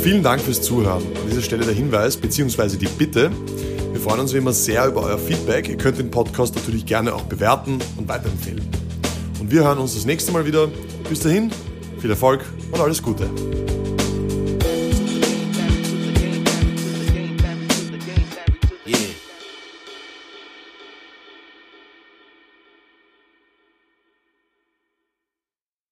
Vielen 0.03 0.23
Dank 0.23 0.40
fürs 0.40 0.62
Zuhören. 0.62 1.03
An 1.03 1.31
dieser 1.31 1.42
Stelle 1.42 1.64
der 1.64 1.75
Hinweis 1.75 2.16
bzw. 2.16 2.77
die 2.77 2.87
Bitte, 2.87 3.31
wir 3.94 4.00
freuen 4.00 4.18
uns 4.18 4.35
wie 4.35 4.38
immer 4.38 4.52
sehr 4.52 4.88
über 4.88 5.04
euer 5.04 5.18
Feedback. 5.18 5.68
Ihr 5.68 5.76
könnt 5.76 5.98
den 5.98 6.11
Podcast 6.11 6.57
natürlich 6.57 6.85
gerne 6.85 7.14
auch 7.14 7.22
bewerten 7.22 7.78
und 7.96 8.09
weiterempfehlen. 8.09 8.68
Und 9.38 9.52
wir 9.52 9.62
hören 9.62 9.78
uns 9.78 9.94
das 9.94 10.04
nächste 10.04 10.33
Mal 10.33 10.44
wieder. 10.44 10.68
Bis 11.09 11.20
dahin, 11.20 11.52
viel 12.00 12.11
Erfolg 12.11 12.44
und 12.72 12.80
alles 12.80 13.00
Gute. 13.00 13.30